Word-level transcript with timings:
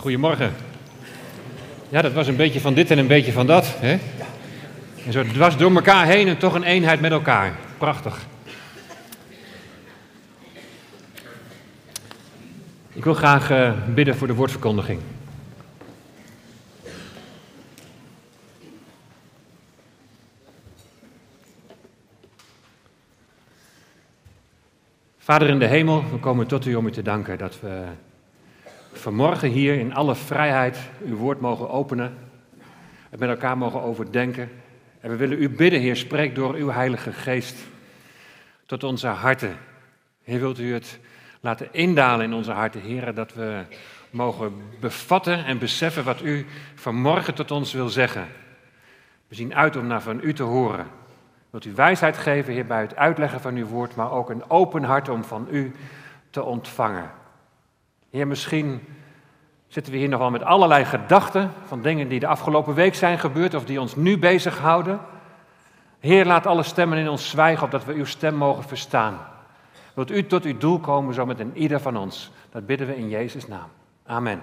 Goedemorgen. 0.00 0.54
Ja, 1.88 2.02
dat 2.02 2.12
was 2.12 2.26
een 2.26 2.36
beetje 2.36 2.60
van 2.60 2.74
dit 2.74 2.90
en 2.90 2.98
een 2.98 3.06
beetje 3.06 3.32
van 3.32 3.46
dat. 3.46 3.74
Hè? 3.78 3.98
En 5.06 5.12
zo 5.12 5.22
dwars 5.22 5.56
door 5.56 5.74
elkaar 5.74 6.06
heen 6.06 6.28
en 6.28 6.38
toch 6.38 6.54
een 6.54 6.62
eenheid 6.62 7.00
met 7.00 7.12
elkaar. 7.12 7.56
Prachtig. 7.78 8.26
Ik 12.92 13.04
wil 13.04 13.14
graag 13.14 13.50
uh, 13.50 13.72
bidden 13.94 14.16
voor 14.16 14.26
de 14.26 14.34
woordverkondiging. 14.34 15.00
Vader 25.18 25.48
in 25.48 25.58
de 25.58 25.66
hemel, 25.66 26.04
we 26.10 26.18
komen 26.18 26.46
tot 26.46 26.66
u 26.66 26.74
om 26.74 26.86
u 26.86 26.90
te 26.90 27.02
danken 27.02 27.38
dat 27.38 27.60
we 27.60 27.82
vanmorgen 28.92 29.48
hier 29.48 29.78
in 29.78 29.94
alle 29.94 30.14
vrijheid 30.14 30.78
uw 31.04 31.16
woord 31.16 31.40
mogen 31.40 31.70
openen. 31.70 32.18
Het 33.10 33.20
met 33.20 33.28
elkaar 33.28 33.58
mogen 33.58 33.82
overdenken. 33.82 34.50
En 35.00 35.10
we 35.10 35.16
willen 35.16 35.42
u 35.42 35.48
bidden, 35.48 35.80
Heer, 35.80 35.96
spreek 35.96 36.34
door 36.34 36.54
uw 36.54 36.70
Heilige 36.70 37.12
Geest 37.12 37.56
tot 38.66 38.84
onze 38.84 39.06
harten. 39.06 39.56
Heer, 40.22 40.40
wilt 40.40 40.58
u 40.58 40.72
het 40.72 40.98
laten 41.40 41.68
indalen 41.72 42.24
in 42.24 42.32
onze 42.32 42.52
harten, 42.52 42.80
Heer, 42.80 43.14
dat 43.14 43.34
we 43.34 43.64
mogen 44.10 44.52
bevatten 44.80 45.44
en 45.44 45.58
beseffen 45.58 46.04
wat 46.04 46.22
u 46.22 46.46
vanmorgen 46.74 47.34
tot 47.34 47.50
ons 47.50 47.72
wil 47.72 47.88
zeggen. 47.88 48.26
We 49.28 49.34
zien 49.34 49.54
uit 49.54 49.76
om 49.76 49.86
naar 49.86 50.02
van 50.02 50.20
u 50.22 50.32
te 50.32 50.42
horen. 50.42 50.86
Wilt 51.50 51.64
u 51.64 51.72
wijsheid 51.74 52.18
geven, 52.18 52.52
Heer, 52.52 52.66
bij 52.66 52.80
het 52.80 52.96
uitleggen 52.96 53.40
van 53.40 53.56
uw 53.56 53.66
woord, 53.66 53.94
maar 53.94 54.10
ook 54.10 54.30
een 54.30 54.50
open 54.50 54.84
hart 54.84 55.08
om 55.08 55.24
van 55.24 55.48
u 55.50 55.72
te 56.30 56.42
ontvangen. 56.42 57.10
Heer, 58.10 58.26
misschien 58.26 58.80
zitten 59.68 59.92
we 59.92 59.98
hier 59.98 60.08
nog 60.08 60.20
wel 60.20 60.30
met 60.30 60.42
allerlei 60.42 60.84
gedachten 60.84 61.52
van 61.66 61.82
dingen 61.82 62.08
die 62.08 62.20
de 62.20 62.26
afgelopen 62.26 62.74
week 62.74 62.94
zijn 62.94 63.18
gebeurd 63.18 63.54
of 63.54 63.64
die 63.64 63.80
ons 63.80 63.96
nu 63.96 64.18
bezighouden. 64.18 65.00
Heer, 66.00 66.26
laat 66.26 66.46
alle 66.46 66.62
stemmen 66.62 66.98
in 66.98 67.08
ons 67.08 67.28
zwijgen, 67.28 67.64
opdat 67.64 67.84
we 67.84 67.92
uw 67.92 68.04
stem 68.04 68.34
mogen 68.34 68.64
verstaan. 68.64 69.18
Wilt 69.94 70.10
u 70.10 70.26
tot 70.26 70.44
uw 70.44 70.58
doel 70.58 70.78
komen, 70.78 71.14
zo 71.14 71.26
met 71.26 71.40
een 71.40 71.56
ieder 71.56 71.80
van 71.80 71.96
ons. 71.96 72.30
Dat 72.50 72.66
bidden 72.66 72.86
we 72.86 72.96
in 72.96 73.08
Jezus' 73.08 73.48
naam. 73.48 73.68
Amen. 74.06 74.42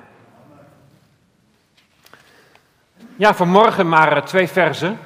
Ja, 3.16 3.34
vanmorgen 3.34 3.90
maar 3.90 4.26
twee 4.26 4.48
versen. 4.48 5.00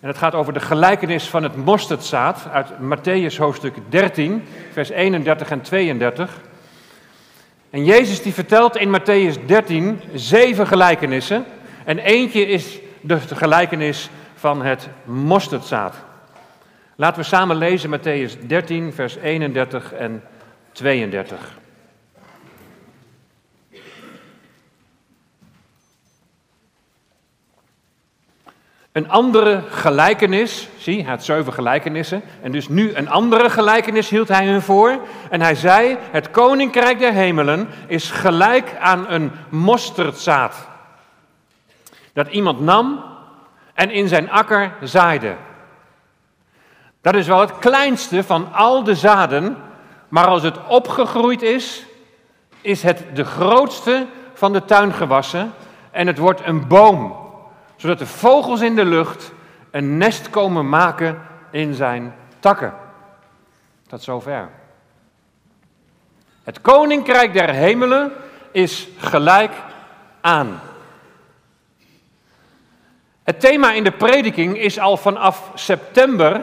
En 0.00 0.08
het 0.08 0.18
gaat 0.18 0.34
over 0.34 0.52
de 0.52 0.60
gelijkenis 0.60 1.28
van 1.28 1.42
het 1.42 1.56
mosterdzaad 1.56 2.48
uit 2.52 2.68
Matthäus 2.70 3.36
hoofdstuk 3.36 3.74
13, 3.88 4.44
vers 4.72 4.88
31 4.88 5.50
en 5.50 5.60
32. 5.60 6.40
En 7.70 7.84
Jezus 7.84 8.22
die 8.22 8.32
vertelt 8.32 8.76
in 8.76 9.00
Matthäus 9.00 9.46
13 9.46 10.00
zeven 10.14 10.66
gelijkenissen. 10.66 11.44
En 11.84 11.98
eentje 11.98 12.46
is 12.46 12.78
de 13.00 13.18
gelijkenis 13.20 14.10
van 14.34 14.62
het 14.62 14.88
mosterdzaad. 15.04 15.94
Laten 16.96 17.20
we 17.20 17.26
samen 17.28 17.56
lezen 17.56 17.98
Matthäus 17.98 18.46
13, 18.46 18.92
vers 18.92 19.16
31 19.16 19.92
en 19.92 20.22
32. 20.72 21.59
Een 28.92 29.08
andere 29.08 29.62
gelijkenis, 29.68 30.68
zie, 30.78 31.00
hij 31.00 31.10
had 31.10 31.24
zeven 31.24 31.52
gelijkenissen, 31.52 32.22
en 32.42 32.52
dus 32.52 32.68
nu 32.68 32.94
een 32.94 33.08
andere 33.10 33.50
gelijkenis 33.50 34.08
hield 34.08 34.28
hij 34.28 34.46
hun 34.46 34.62
voor. 34.62 34.98
En 35.30 35.40
hij 35.40 35.54
zei, 35.54 35.96
het 36.10 36.30
koninkrijk 36.30 36.98
der 36.98 37.12
hemelen 37.12 37.68
is 37.86 38.10
gelijk 38.10 38.76
aan 38.80 39.08
een 39.08 39.32
mosterdzaad. 39.48 40.68
Dat 42.12 42.28
iemand 42.28 42.60
nam 42.60 43.04
en 43.74 43.90
in 43.90 44.08
zijn 44.08 44.30
akker 44.30 44.72
zaaide. 44.82 45.36
Dat 47.00 47.14
is 47.14 47.26
wel 47.26 47.40
het 47.40 47.58
kleinste 47.58 48.24
van 48.24 48.52
al 48.52 48.84
de 48.84 48.94
zaden, 48.94 49.56
maar 50.08 50.26
als 50.26 50.42
het 50.42 50.66
opgegroeid 50.66 51.42
is, 51.42 51.84
is 52.60 52.82
het 52.82 53.04
de 53.14 53.24
grootste 53.24 54.06
van 54.34 54.52
de 54.52 54.64
tuingewassen 54.64 55.52
en 55.90 56.06
het 56.06 56.18
wordt 56.18 56.40
een 56.44 56.68
boom 56.68 57.28
zodat 57.80 57.98
de 57.98 58.06
vogels 58.06 58.60
in 58.60 58.74
de 58.74 58.84
lucht 58.84 59.32
een 59.70 59.96
nest 59.96 60.30
komen 60.30 60.68
maken 60.68 61.22
in 61.50 61.74
zijn 61.74 62.14
takken. 62.38 62.74
Tot 63.86 64.02
zover. 64.02 64.48
Het 66.42 66.60
koninkrijk 66.60 67.32
der 67.32 67.50
hemelen 67.50 68.12
is 68.52 68.88
gelijk 68.96 69.52
aan. 70.20 70.60
Het 73.22 73.40
thema 73.40 73.72
in 73.72 73.84
de 73.84 73.92
prediking 73.92 74.58
is 74.58 74.78
al 74.78 74.96
vanaf 74.96 75.50
september 75.54 76.42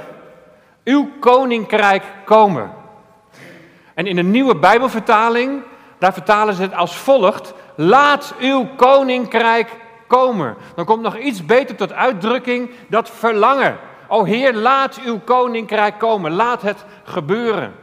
uw 0.83 1.09
koninkrijk 1.19 2.03
komen. 2.25 2.71
En 3.93 4.05
in 4.05 4.15
de 4.15 4.23
nieuwe 4.23 4.55
Bijbelvertaling, 4.55 5.61
daar 5.97 6.13
vertalen 6.13 6.53
ze 6.53 6.61
het 6.61 6.73
als 6.73 6.97
volgt: 6.97 7.53
Laat 7.75 8.33
uw 8.39 8.67
koninkrijk 8.75 9.85
komen. 10.07 10.55
Dan 10.75 10.85
komt 10.85 11.01
nog 11.01 11.17
iets 11.17 11.45
beter 11.45 11.75
tot 11.75 11.93
uitdrukking, 11.93 12.69
dat 12.87 13.09
verlangen. 13.09 13.77
O 14.07 14.23
Heer, 14.23 14.53
laat 14.53 14.99
uw 15.05 15.19
koninkrijk 15.19 15.99
komen, 15.99 16.31
laat 16.31 16.61
het 16.61 16.85
gebeuren. 17.03 17.73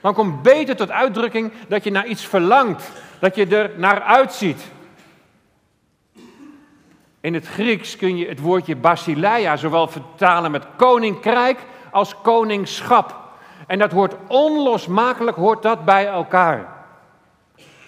Dan 0.00 0.14
komt 0.14 0.42
beter 0.42 0.76
tot 0.76 0.90
uitdrukking 0.90 1.52
dat 1.68 1.84
je 1.84 1.90
naar 1.90 2.06
iets 2.06 2.26
verlangt, 2.26 2.90
dat 3.18 3.34
je 3.36 3.46
er 3.46 3.70
naar 3.76 4.02
uitziet. 4.02 4.62
In 7.20 7.34
het 7.34 7.46
Grieks 7.46 7.96
kun 7.96 8.16
je 8.16 8.28
het 8.28 8.40
woordje 8.40 8.76
basileia 8.76 9.56
zowel 9.56 9.88
vertalen 9.88 10.50
met 10.50 10.66
koninkrijk 10.76 11.58
als 11.90 12.14
koningschap. 12.22 13.18
En 13.66 13.78
dat 13.78 13.92
hoort 13.92 14.14
onlosmakelijk 14.26 15.36
hoort 15.36 15.62
dat 15.62 15.84
bij 15.84 16.06
elkaar. 16.06 16.66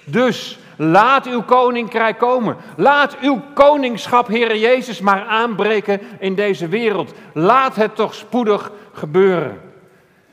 Dus 0.04 0.58
Laat 0.82 1.26
uw 1.26 1.42
koninkrijk 1.42 2.18
komen. 2.18 2.56
Laat 2.76 3.18
uw 3.20 3.42
koningschap, 3.54 4.26
Heere 4.26 4.58
Jezus, 4.58 5.00
maar 5.00 5.24
aanbreken 5.24 6.00
in 6.18 6.34
deze 6.34 6.68
wereld. 6.68 7.14
Laat 7.32 7.76
het 7.76 7.94
toch 7.94 8.14
spoedig 8.14 8.72
gebeuren. 8.92 9.60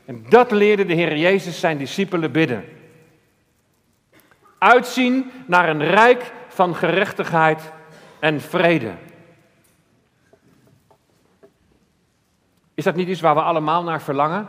En 0.04 0.24
dat 0.28 0.50
leerde 0.50 0.84
de 0.84 0.94
Heer 0.94 1.16
Jezus 1.16 1.60
zijn 1.60 1.78
discipelen 1.78 2.32
bidden. 2.32 2.64
Uitzien 4.58 5.30
naar 5.46 5.68
een 5.68 5.84
rijk 5.84 6.32
van 6.48 6.74
gerechtigheid 6.74 7.72
en 8.18 8.40
vrede. 8.40 8.92
Is 12.74 12.84
dat 12.84 12.94
niet 12.94 13.08
iets 13.08 13.20
waar 13.20 13.34
we 13.34 13.42
allemaal 13.42 13.82
naar 13.82 14.02
verlangen? 14.02 14.48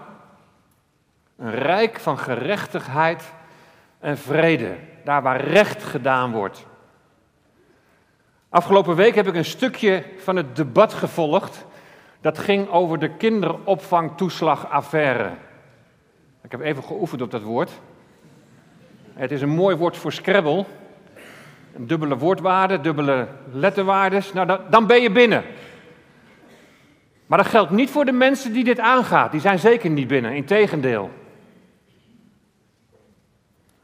Een 1.38 1.56
rijk 1.56 2.00
van 2.00 2.17
gerechtigheid 2.17 3.34
en 4.01 4.17
vrede 4.17 4.75
daar 5.03 5.22
waar 5.22 5.41
recht 5.41 5.84
gedaan 5.84 6.31
wordt. 6.31 6.66
Afgelopen 8.50 8.95
week 8.95 9.16
heb 9.16 9.28
ik 9.28 9.35
een 9.35 9.45
stukje 9.45 10.03
van 10.17 10.35
het 10.35 10.56
debat 10.56 10.94
gevolgd. 10.94 11.66
Dat 12.22 12.38
ging 12.38 12.69
over 12.69 13.00
de 13.00 13.09
kinderopvangtoeslagaffaire. 13.09 15.29
Ik 16.44 16.51
heb 16.51 16.61
even 16.61 16.84
geoefend 16.84 17.22
op 17.22 17.31
dat 17.31 17.41
woord. 17.41 17.72
Het 19.13 19.31
is 19.31 19.41
een 19.41 19.50
mooi 19.50 19.75
woord 19.75 19.97
voor 19.97 20.11
Scrabble. 20.11 20.66
Een 21.75 21.88
dubbele 21.88 22.17
woordwaarde, 22.17 22.81
dubbele 22.81 23.28
letterwaardes. 23.51 24.34
Nou, 24.34 24.59
dan 24.69 24.88
ben 24.88 25.01
je 25.01 25.11
binnen. 25.11 25.44
Maar 27.25 27.38
dat 27.38 27.47
geldt 27.47 27.72
niet 27.72 27.90
voor 27.90 28.06
de 28.06 28.11
mensen 28.11 28.53
die 28.53 28.63
dit 28.63 28.79
aangaat. 28.79 29.31
Die 29.31 29.41
zijn 29.41 29.59
zeker 29.59 29.90
niet 29.90 30.07
binnen, 30.07 30.34
integendeel. 30.34 31.11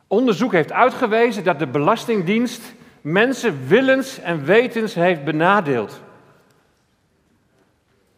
Onderzoek 0.08 0.52
heeft 0.52 0.72
uitgewezen 0.72 1.44
dat 1.44 1.60
de 1.60 1.68
Belastingdienst 1.68 2.74
mensen 3.02 3.68
willens 3.68 4.20
en 4.20 4.46
wetens 4.46 4.94
heeft 4.94 5.24
benadeeld. 5.24 6.02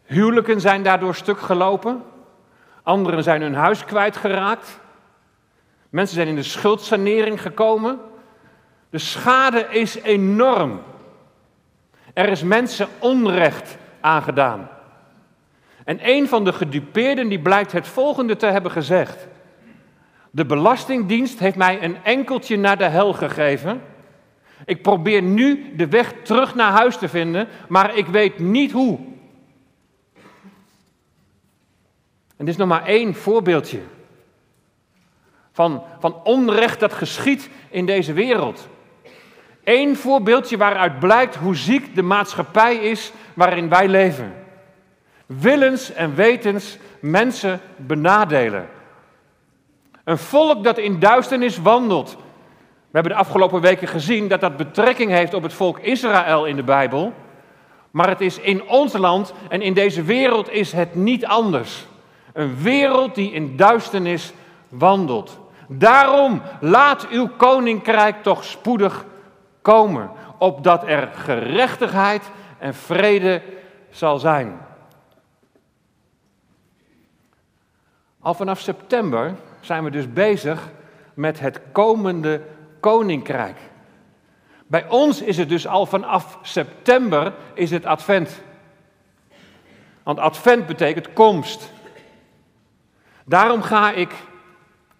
Huwelijken 0.04 0.60
zijn 0.60 0.82
daardoor 0.82 1.14
stuk 1.14 1.40
gelopen. 1.40 2.02
Anderen 2.82 3.22
zijn 3.22 3.42
hun 3.42 3.54
huis 3.54 3.84
kwijtgeraakt. 3.84 4.80
Mensen 5.88 6.14
zijn 6.14 6.28
in 6.28 6.34
de 6.34 6.42
schuldsanering 6.42 7.42
gekomen. 7.42 7.98
De 8.90 8.98
schade 8.98 9.66
is 9.70 10.00
enorm. 10.00 10.82
Er 12.14 12.28
is 12.28 12.42
mensen 12.42 12.88
onrecht 12.98 13.76
aangedaan. 14.00 14.68
En 15.84 15.98
een 16.02 16.28
van 16.28 16.44
de 16.44 16.52
gedupeerden 16.52 17.28
die 17.28 17.40
blijkt 17.40 17.72
het 17.72 17.88
volgende 17.88 18.36
te 18.36 18.46
hebben 18.46 18.70
gezegd. 18.70 19.26
De 20.30 20.46
Belastingdienst 20.46 21.38
heeft 21.38 21.56
mij 21.56 21.82
een 21.82 21.96
enkeltje 22.04 22.56
naar 22.56 22.78
de 22.78 22.84
hel 22.84 23.12
gegeven. 23.12 23.82
Ik 24.64 24.82
probeer 24.82 25.22
nu 25.22 25.72
de 25.76 25.88
weg 25.88 26.14
terug 26.22 26.54
naar 26.54 26.70
huis 26.70 26.96
te 26.96 27.08
vinden, 27.08 27.48
maar 27.68 27.96
ik 27.96 28.06
weet 28.06 28.38
niet 28.38 28.72
hoe. 28.72 28.98
En 32.36 32.46
dit 32.46 32.48
is 32.48 32.56
nog 32.56 32.68
maar 32.68 32.86
één 32.86 33.14
voorbeeldje 33.14 33.80
van, 35.52 35.82
van 35.98 36.24
onrecht 36.24 36.80
dat 36.80 36.92
geschiet 36.92 37.50
in 37.70 37.86
deze 37.86 38.12
wereld. 38.12 38.68
Eén 39.64 39.96
voorbeeldje 39.96 40.56
waaruit 40.56 40.98
blijkt 40.98 41.34
hoe 41.34 41.56
ziek 41.56 41.94
de 41.94 42.02
maatschappij 42.02 42.76
is 42.76 43.12
waarin 43.34 43.68
wij 43.68 43.88
leven. 43.88 44.34
Willens 45.26 45.92
en 45.92 46.14
wetens 46.14 46.78
mensen 47.00 47.60
benadelen. 47.76 48.68
Een 50.10 50.18
volk 50.18 50.64
dat 50.64 50.78
in 50.78 50.98
duisternis 50.98 51.58
wandelt. 51.58 52.16
We 52.60 52.92
hebben 52.92 53.12
de 53.12 53.18
afgelopen 53.18 53.60
weken 53.60 53.88
gezien 53.88 54.28
dat 54.28 54.40
dat 54.40 54.56
betrekking 54.56 55.10
heeft 55.10 55.34
op 55.34 55.42
het 55.42 55.52
volk 55.52 55.78
Israël 55.78 56.44
in 56.46 56.56
de 56.56 56.62
Bijbel. 56.62 57.12
Maar 57.90 58.08
het 58.08 58.20
is 58.20 58.38
in 58.38 58.68
ons 58.68 58.92
land 58.92 59.32
en 59.48 59.62
in 59.62 59.74
deze 59.74 60.02
wereld 60.02 60.50
is 60.50 60.72
het 60.72 60.94
niet 60.94 61.26
anders. 61.26 61.86
Een 62.32 62.56
wereld 62.62 63.14
die 63.14 63.32
in 63.32 63.56
duisternis 63.56 64.32
wandelt. 64.68 65.38
Daarom 65.68 66.42
laat 66.60 67.08
uw 67.08 67.28
koninkrijk 67.36 68.22
toch 68.22 68.44
spoedig 68.44 69.04
komen, 69.62 70.10
opdat 70.38 70.82
er 70.86 71.08
gerechtigheid 71.14 72.30
en 72.58 72.74
vrede 72.74 73.42
zal 73.90 74.18
zijn. 74.18 74.60
Al 78.20 78.34
vanaf 78.34 78.60
september 78.60 79.34
zijn 79.60 79.84
we 79.84 79.90
dus 79.90 80.12
bezig 80.12 80.68
met 81.14 81.40
het 81.40 81.60
komende 81.72 82.40
koninkrijk. 82.80 83.56
Bij 84.66 84.88
ons 84.88 85.22
is 85.22 85.36
het 85.36 85.48
dus 85.48 85.66
al 85.66 85.86
vanaf 85.86 86.38
september 86.42 87.32
is 87.54 87.70
het 87.70 87.86
advent. 87.86 88.42
Want 90.02 90.18
advent 90.18 90.66
betekent 90.66 91.12
komst. 91.12 91.72
Daarom 93.24 93.62
ga 93.62 93.92
ik 93.92 94.10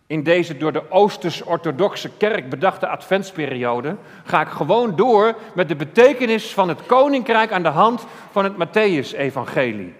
in 0.07 0.23
deze 0.23 0.57
door 0.57 0.73
de 0.73 0.91
Oosters-orthodoxe 0.91 2.11
kerk 2.17 2.49
bedachte 2.49 2.89
adventsperiode, 2.89 3.97
ga 4.25 4.41
ik 4.41 4.49
gewoon 4.49 4.97
door 4.97 5.37
met 5.55 5.69
de 5.69 5.77
betekenis 5.77 6.53
van 6.55 6.69
het 6.69 6.87
koninkrijk 6.87 7.53
aan 7.53 7.63
de 7.63 7.69
hand 7.69 8.07
van 8.31 8.45
het 8.45 8.55
Matthäus-evangelie. 8.55 9.95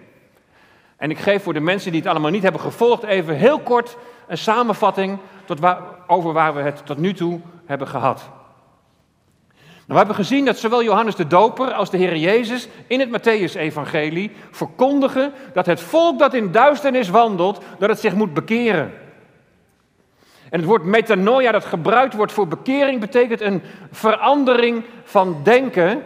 En 0.97 1.09
ik 1.09 1.19
geef 1.19 1.43
voor 1.43 1.53
de 1.53 1.59
mensen 1.59 1.91
die 1.91 2.01
het 2.01 2.09
allemaal 2.09 2.31
niet 2.31 2.43
hebben 2.43 2.61
gevolgd 2.61 3.03
even 3.03 3.35
heel 3.35 3.59
kort 3.59 3.97
een 4.31 4.37
samenvatting 4.37 5.17
tot 5.45 5.59
waar, 5.59 5.79
over 6.07 6.33
waar 6.33 6.53
we 6.55 6.61
het 6.61 6.85
tot 6.85 6.97
nu 6.97 7.13
toe 7.13 7.39
hebben 7.65 7.87
gehad. 7.87 8.29
Nou, 9.57 9.63
we 9.85 9.97
hebben 9.97 10.15
gezien 10.15 10.45
dat 10.45 10.57
zowel 10.57 10.83
Johannes 10.83 11.15
de 11.15 11.27
Doper 11.27 11.71
als 11.73 11.89
de 11.89 11.97
Heer 11.97 12.15
Jezus 12.15 12.67
in 12.87 12.99
het 12.99 13.09
Matthäus-evangelie 13.09 14.31
verkondigen 14.51 15.33
dat 15.53 15.65
het 15.65 15.81
volk 15.81 16.19
dat 16.19 16.33
in 16.33 16.51
duisternis 16.51 17.09
wandelt, 17.09 17.61
dat 17.79 17.89
het 17.89 17.99
zich 17.99 18.13
moet 18.13 18.33
bekeren. 18.33 18.93
En 20.49 20.59
het 20.59 20.65
woord 20.65 20.83
metanoia 20.83 21.51
dat 21.51 21.65
gebruikt 21.65 22.13
wordt 22.13 22.31
voor 22.31 22.47
bekering 22.47 22.99
betekent 22.99 23.41
een 23.41 23.61
verandering 23.91 24.85
van 25.03 25.39
denken 25.43 26.03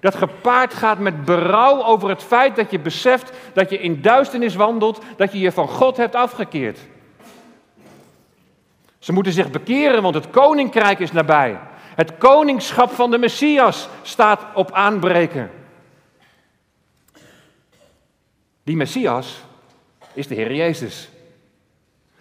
dat 0.00 0.14
gepaard 0.14 0.74
gaat 0.74 0.98
met 0.98 1.24
berouw 1.24 1.84
over 1.84 2.08
het 2.08 2.22
feit 2.22 2.56
dat 2.56 2.70
je 2.70 2.78
beseft 2.78 3.32
dat 3.52 3.70
je 3.70 3.78
in 3.78 4.02
duisternis 4.02 4.54
wandelt, 4.54 5.02
dat 5.16 5.32
je 5.32 5.38
je 5.38 5.52
van 5.52 5.68
God 5.68 5.96
hebt 5.96 6.14
afgekeerd. 6.14 6.78
Ze 9.04 9.12
moeten 9.12 9.32
zich 9.32 9.50
bekeren, 9.50 10.02
want 10.02 10.14
het 10.14 10.30
koninkrijk 10.30 10.98
is 10.98 11.12
nabij. 11.12 11.58
Het 11.94 12.18
koningschap 12.18 12.90
van 12.90 13.10
de 13.10 13.18
Messias 13.18 13.88
staat 14.02 14.40
op 14.54 14.72
aanbreken. 14.72 15.50
Die 18.62 18.76
Messias 18.76 19.44
is 20.12 20.26
de 20.26 20.34
Heer 20.34 20.54
Jezus. 20.54 21.08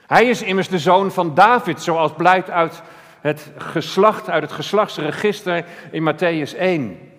Hij 0.08 0.26
is 0.26 0.42
immers 0.42 0.68
de 0.68 0.80
zoon 0.80 1.12
van 1.12 1.36
David, 1.36 1.82
zoals 1.82 2.14
blijkt 2.14 2.50
uit 2.50 2.82
het 3.22 3.52
geslacht, 3.58 4.30
uit 4.30 4.44
het 4.44 4.52
geslachtsregister 4.52 5.66
in 5.92 6.14
Matthäus 6.14 6.58
1. 6.58 7.12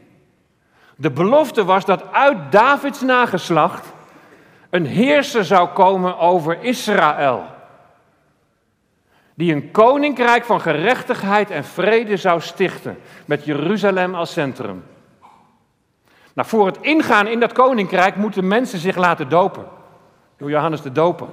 De 0.97 1.11
belofte 1.11 1.65
was 1.65 1.85
dat 1.85 2.13
uit 2.13 2.53
Davids 2.53 3.01
nageslacht 3.01 3.93
een 4.71 4.87
heerser 4.87 5.45
zou 5.45 5.69
komen 5.69 6.19
over 6.19 6.63
Israël. 6.63 7.54
Die 9.35 9.53
een 9.53 9.71
koninkrijk 9.71 10.45
van 10.45 10.61
gerechtigheid 10.61 11.51
en 11.51 11.65
vrede 11.65 12.17
zou 12.17 12.41
stichten, 12.41 12.99
met 13.25 13.45
Jeruzalem 13.45 14.15
als 14.15 14.33
centrum. 14.33 14.85
Nou, 16.35 16.49
voor 16.49 16.67
het 16.67 16.79
ingaan 16.81 17.27
in 17.27 17.41
dat 17.41 17.53
koninkrijk 17.53 18.17
moeten 18.17 18.47
mensen 18.47 18.79
zich 18.79 18.97
laten 18.97 19.29
dopen. 19.29 19.65
Door 20.37 20.51
Johannes 20.51 20.83
de 20.83 20.93
Doper. 20.93 21.29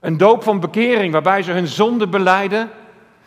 Een 0.00 0.16
doop 0.16 0.42
van 0.42 0.60
bekering 0.60 1.12
waarbij 1.12 1.42
ze 1.42 1.52
hun 1.52 1.66
zonde 1.66 2.08
beleiden. 2.08 2.70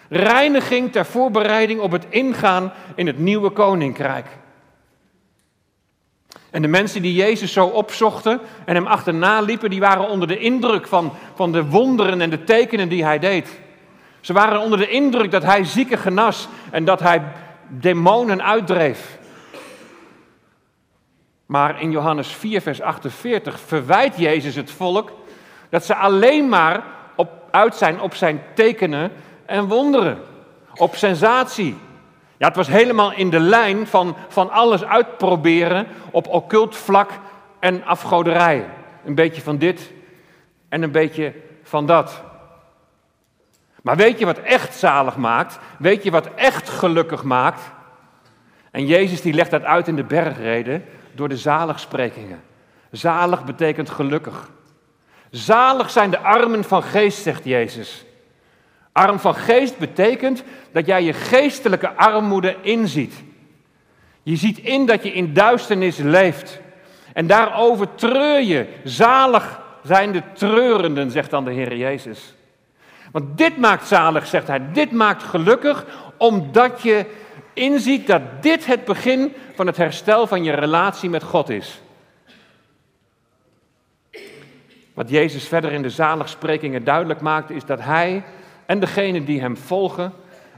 Reiniging 0.09 0.92
ter 0.92 1.06
voorbereiding 1.06 1.80
op 1.80 1.92
het 1.92 2.06
ingaan 2.09 2.74
in 2.95 3.07
het 3.07 3.19
nieuwe 3.19 3.50
koninkrijk. 3.50 4.25
En 6.51 6.62
de 6.62 6.68
mensen 6.68 7.01
die 7.01 7.13
Jezus 7.13 7.53
zo 7.53 7.65
opzochten 7.65 8.39
en 8.65 8.75
hem 8.75 8.88
achterna 8.88 9.42
liepen, 9.42 9.69
die 9.69 9.80
waren 9.80 10.09
onder 10.09 10.27
de 10.27 10.39
indruk 10.39 10.88
van, 10.88 11.13
van 11.36 11.51
de 11.51 11.65
wonderen 11.65 12.21
en 12.21 12.30
de 12.30 12.44
tekenen 12.44 12.89
die 12.89 13.03
hij 13.03 13.19
deed. 13.19 13.59
Ze 14.21 14.33
waren 14.33 14.59
onder 14.59 14.77
de 14.77 14.89
indruk 14.89 15.31
dat 15.31 15.44
hij 15.44 15.63
zieken 15.63 15.98
genas 15.98 16.48
en 16.71 16.86
dat 16.86 17.00
hij 17.00 17.24
demonen 17.68 18.44
uitdreef. 18.44 19.19
Maar 21.45 21.81
in 21.81 21.92
Johannes 21.92 22.27
4, 22.27 22.62
vers 22.62 22.81
48 22.81 23.59
verwijt 23.59 24.18
Jezus 24.18 24.56
het 24.56 24.71
volk 24.71 25.12
dat 25.69 25.86
ze 25.86 25.95
alleen 25.95 26.50
maar 26.50 26.83
op, 27.15 27.30
uit 27.51 27.75
zijn 27.75 28.01
op 28.01 28.15
zijn 28.15 28.44
tekenen 28.54 29.12
en 29.45 29.68
wonderen, 29.68 30.19
op 30.75 30.95
sensatie. 30.95 31.77
Ja, 32.41 32.47
het 32.47 32.55
was 32.55 32.67
helemaal 32.67 33.13
in 33.13 33.29
de 33.29 33.39
lijn 33.39 33.88
van, 33.88 34.15
van 34.27 34.49
alles 34.49 34.83
uitproberen 34.83 35.88
op 36.11 36.27
occult 36.27 36.77
vlak 36.77 37.09
en 37.59 37.83
afgoderij. 37.83 38.69
Een 39.05 39.15
beetje 39.15 39.41
van 39.41 39.57
dit 39.57 39.91
en 40.69 40.81
een 40.81 40.91
beetje 40.91 41.33
van 41.63 41.85
dat. 41.85 42.23
Maar 43.81 43.95
weet 43.95 44.19
je 44.19 44.25
wat 44.25 44.38
echt 44.38 44.75
zalig 44.75 45.17
maakt? 45.17 45.59
Weet 45.79 46.03
je 46.03 46.11
wat 46.11 46.29
echt 46.35 46.69
gelukkig 46.69 47.23
maakt? 47.23 47.61
En 48.71 48.85
Jezus 48.85 49.21
die 49.21 49.33
legt 49.33 49.51
dat 49.51 49.63
uit 49.63 49.87
in 49.87 49.95
de 49.95 50.03
bergreden 50.03 50.85
door 51.11 51.29
de 51.29 51.37
zaligsprekingen. 51.37 52.41
Zalig 52.91 53.45
betekent 53.45 53.89
gelukkig. 53.89 54.49
Zalig 55.29 55.89
zijn 55.89 56.09
de 56.09 56.19
armen 56.19 56.63
van 56.63 56.83
geest, 56.83 57.21
zegt 57.21 57.44
Jezus. 57.44 58.05
Arm 58.91 59.19
van 59.19 59.35
geest 59.35 59.77
betekent 59.77 60.43
dat 60.71 60.85
jij 60.85 61.03
je 61.03 61.13
geestelijke 61.13 61.89
armoede 61.89 62.55
inziet. 62.61 63.13
Je 64.23 64.35
ziet 64.35 64.57
in 64.57 64.85
dat 64.85 65.04
je 65.04 65.13
in 65.13 65.33
duisternis 65.33 65.97
leeft. 65.97 66.59
En 67.13 67.27
daarover 67.27 67.95
treur 67.95 68.42
je. 68.42 68.68
Zalig 68.83 69.61
zijn 69.83 70.11
de 70.11 70.21
treurenden, 70.33 71.11
zegt 71.11 71.30
dan 71.30 71.45
de 71.45 71.51
Heer 71.51 71.75
Jezus. 71.75 72.33
Want 73.11 73.37
dit 73.37 73.57
maakt 73.57 73.87
zalig, 73.87 74.27
zegt 74.27 74.47
hij. 74.47 74.71
Dit 74.73 74.92
maakt 74.92 75.23
gelukkig, 75.23 75.85
omdat 76.18 76.81
je 76.81 77.06
inziet 77.54 78.07
dat 78.07 78.21
dit 78.42 78.66
het 78.66 78.85
begin 78.85 79.33
van 79.56 79.68
het 79.68 79.77
herstel 79.77 80.27
van 80.27 80.44
je 80.44 80.51
relatie 80.51 81.09
met 81.09 81.23
God 81.23 81.49
is. 81.49 81.81
Wat 84.94 85.09
Jezus 85.09 85.47
verder 85.47 85.71
in 85.71 85.81
de 85.81 85.89
zaligsprekingen 85.89 86.83
duidelijk 86.83 87.21
maakt, 87.21 87.49
is 87.49 87.66
dat 87.66 87.80
Hij 87.80 88.23
en 88.71 88.80
degenen 88.80 89.25
die 89.25 89.42
Hem 89.42 89.57
volgen 89.57 90.13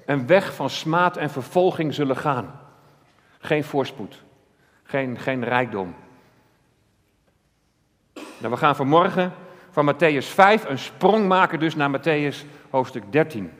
een 0.05 0.27
weg 0.27 0.55
van 0.55 0.70
smaad 0.70 1.17
en 1.17 1.29
vervolging 1.29 1.93
zullen 1.93 2.17
gaan. 2.17 2.60
Geen 3.39 3.63
voorspoed, 3.63 4.24
geen, 4.84 5.20
geen 5.20 5.43
rijkdom. 5.43 5.96
Nou, 8.13 8.53
we 8.53 8.58
gaan 8.58 8.75
vanmorgen 8.75 9.34
van 9.72 9.93
Matthäus 9.93 10.25
5 10.25 10.65
een 10.70 10.79
sprong 10.79 11.27
maken 11.27 11.60
dus 11.60 11.75
naar 11.75 12.00
Matthäus 12.00 12.46
hoofdstuk 12.70 13.03
13. 13.10 13.51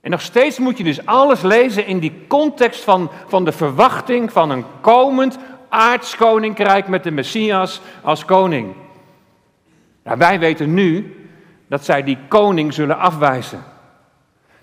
En 0.00 0.10
nog 0.10 0.20
steeds 0.20 0.58
moet 0.58 0.78
je 0.78 0.84
dus 0.84 1.06
alles 1.06 1.42
lezen 1.42 1.86
in 1.86 1.98
die 1.98 2.24
context 2.28 2.84
van, 2.84 3.10
van 3.26 3.44
de 3.44 3.52
verwachting 3.52 4.32
van 4.32 4.50
een 4.50 4.64
komend 4.80 5.38
aardskoninkrijk 5.68 6.88
met 6.88 7.02
de 7.02 7.10
Messias 7.10 7.80
als 8.02 8.24
koning. 8.24 8.74
Nou, 10.02 10.18
wij 10.18 10.38
weten 10.38 10.74
nu 10.74 11.14
dat 11.70 11.84
zij 11.84 12.02
die 12.02 12.18
koning 12.28 12.74
zullen 12.74 12.98
afwijzen. 12.98 13.62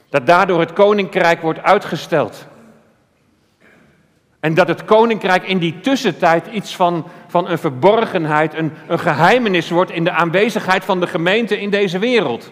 Dat 0.10 0.26
daardoor 0.26 0.60
het 0.60 0.74
koninkrijk 0.74 1.42
wordt 1.42 1.64
uitgesteld. 1.64 2.48
En 4.40 4.54
dat 4.54 4.68
het 4.68 4.86
koninkrijk 4.86 5.44
in 5.44 5.58
die 5.58 5.80
tussentijd 5.80 6.48
iets 6.48 6.76
van, 6.76 7.08
van 7.28 7.50
een 7.50 7.58
verborgenheid, 7.58 8.54
een, 8.54 8.72
een 8.88 9.00
geheimenis 9.00 9.70
wordt 9.70 9.92
in 9.92 10.04
de 10.04 10.12
aanwezigheid 10.12 10.86
van 10.86 11.00
de 11.00 11.08
gemeente 11.08 11.60
in 11.60 11.70
deze 11.70 12.00
wereld. 12.00 12.52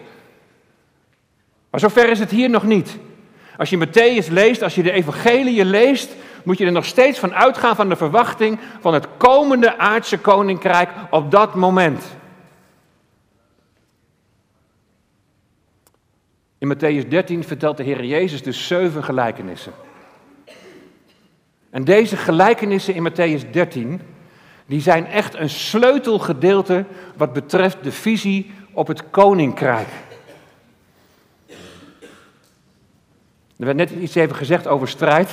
Maar 1.70 1.80
zover 1.80 2.10
is 2.10 2.18
het 2.18 2.30
hier 2.30 2.50
nog 2.50 2.62
niet. 2.62 2.98
Als 3.56 3.70
je 3.70 3.86
Matthäus 3.86 4.32
leest, 4.32 4.62
als 4.62 4.74
je 4.74 4.82
de 4.82 4.92
evangelie 4.92 5.64
leest, 5.64 6.16
moet 6.44 6.58
je 6.58 6.66
er 6.66 6.72
nog 6.72 6.84
steeds 6.84 7.18
van 7.18 7.34
uitgaan 7.34 7.76
van 7.76 7.88
de 7.88 7.96
verwachting 7.96 8.58
van 8.80 8.94
het 8.94 9.06
komende 9.16 9.78
aardse 9.78 10.18
koninkrijk 10.18 10.90
op 11.10 11.30
dat 11.30 11.54
moment. 11.54 12.16
In 16.58 16.74
Matthäus 16.74 17.08
13 17.08 17.44
vertelt 17.44 17.76
de 17.76 17.82
Heer 17.82 18.04
Jezus 18.04 18.42
dus 18.42 18.66
zeven 18.66 19.04
gelijkenissen. 19.04 19.72
En 21.70 21.84
deze 21.84 22.16
gelijkenissen 22.16 22.94
in 22.94 23.10
Matthäus 23.10 23.50
13, 23.50 24.00
die 24.66 24.80
zijn 24.80 25.06
echt 25.06 25.34
een 25.34 25.50
sleutelgedeelte 25.50 26.84
wat 27.16 27.32
betreft 27.32 27.76
de 27.82 27.92
visie 27.92 28.50
op 28.72 28.86
het 28.86 29.10
koninkrijk. 29.10 29.88
Er 33.56 33.64
werd 33.64 33.76
net 33.76 33.90
iets 33.90 34.14
even 34.14 34.36
gezegd 34.36 34.66
over 34.66 34.88
strijd, 34.88 35.30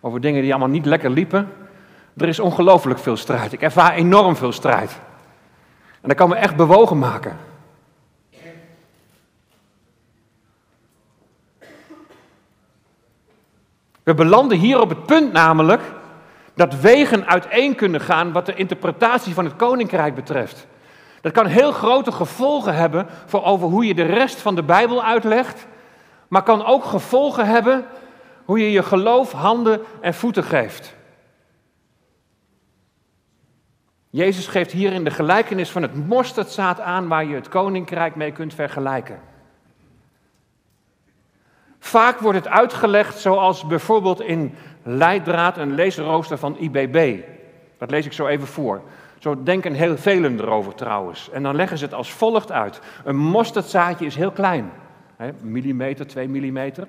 over 0.00 0.20
dingen 0.20 0.42
die 0.42 0.50
allemaal 0.50 0.68
niet 0.68 0.86
lekker 0.86 1.10
liepen. 1.10 1.48
Er 2.16 2.28
is 2.28 2.40
ongelooflijk 2.40 2.98
veel 2.98 3.16
strijd. 3.16 3.52
Ik 3.52 3.62
ervaar 3.62 3.94
enorm 3.94 4.36
veel 4.36 4.52
strijd. 4.52 4.90
En 6.00 6.08
dat 6.08 6.16
kan 6.16 6.28
me 6.28 6.34
echt 6.34 6.56
bewogen 6.56 6.98
maken. 6.98 7.36
We 14.04 14.14
belanden 14.14 14.58
hier 14.58 14.80
op 14.80 14.88
het 14.88 15.06
punt 15.06 15.32
namelijk 15.32 15.82
dat 16.54 16.80
wegen 16.80 17.26
uiteen 17.26 17.74
kunnen 17.74 18.00
gaan 18.00 18.32
wat 18.32 18.46
de 18.46 18.54
interpretatie 18.54 19.34
van 19.34 19.44
het 19.44 19.56
koninkrijk 19.56 20.14
betreft. 20.14 20.66
Dat 21.20 21.32
kan 21.32 21.46
heel 21.46 21.72
grote 21.72 22.12
gevolgen 22.12 22.74
hebben 22.74 23.06
voor 23.26 23.44
over 23.44 23.68
hoe 23.68 23.86
je 23.86 23.94
de 23.94 24.02
rest 24.02 24.40
van 24.40 24.54
de 24.54 24.62
Bijbel 24.62 25.04
uitlegt, 25.04 25.66
maar 26.28 26.42
kan 26.42 26.64
ook 26.64 26.84
gevolgen 26.84 27.46
hebben 27.46 27.84
hoe 28.44 28.58
je 28.58 28.70
je 28.70 28.82
geloof 28.82 29.32
handen 29.32 29.80
en 30.00 30.14
voeten 30.14 30.44
geeft. 30.44 30.94
Jezus 34.10 34.46
geeft 34.46 34.72
hier 34.72 34.92
in 34.92 35.04
de 35.04 35.10
gelijkenis 35.10 35.70
van 35.70 35.82
het 35.82 36.06
mosterdzaad 36.06 36.80
aan 36.80 37.08
waar 37.08 37.24
je 37.24 37.34
het 37.34 37.48
koninkrijk 37.48 38.14
mee 38.14 38.32
kunt 38.32 38.54
vergelijken. 38.54 39.20
Vaak 41.84 42.18
wordt 42.18 42.38
het 42.38 42.48
uitgelegd 42.48 43.18
zoals 43.18 43.66
bijvoorbeeld 43.66 44.20
in 44.20 44.54
Leidraad, 44.82 45.56
een 45.56 45.74
leesrooster 45.74 46.38
van 46.38 46.56
IBB. 46.58 47.20
Dat 47.78 47.90
lees 47.90 48.06
ik 48.06 48.12
zo 48.12 48.26
even 48.26 48.46
voor. 48.46 48.82
Zo 49.18 49.42
denken 49.42 49.72
heel 49.72 49.96
velen 49.96 50.40
erover 50.40 50.74
trouwens. 50.74 51.30
En 51.30 51.42
dan 51.42 51.56
leggen 51.56 51.78
ze 51.78 51.84
het 51.84 51.94
als 51.94 52.12
volgt 52.12 52.52
uit. 52.52 52.80
Een 53.04 53.16
mosterdzaadje 53.16 54.06
is 54.06 54.16
heel 54.16 54.30
klein. 54.30 54.72
Millimeter, 55.40 56.06
twee 56.06 56.28
millimeter. 56.28 56.86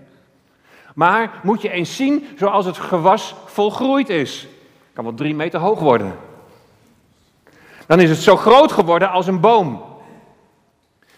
Maar 0.93 1.31
moet 1.43 1.61
je 1.61 1.69
eens 1.69 1.95
zien 1.95 2.27
zoals 2.37 2.65
het 2.65 2.77
gewas 2.77 3.35
volgroeid 3.45 4.09
is. 4.09 4.47
Kan 4.93 5.03
wel 5.03 5.13
drie 5.13 5.35
meter 5.35 5.59
hoog 5.59 5.79
worden. 5.79 6.15
Dan 7.87 7.99
is 7.99 8.09
het 8.09 8.19
zo 8.19 8.35
groot 8.35 8.71
geworden 8.71 9.11
als 9.11 9.27
een 9.27 9.39
boom. 9.39 9.83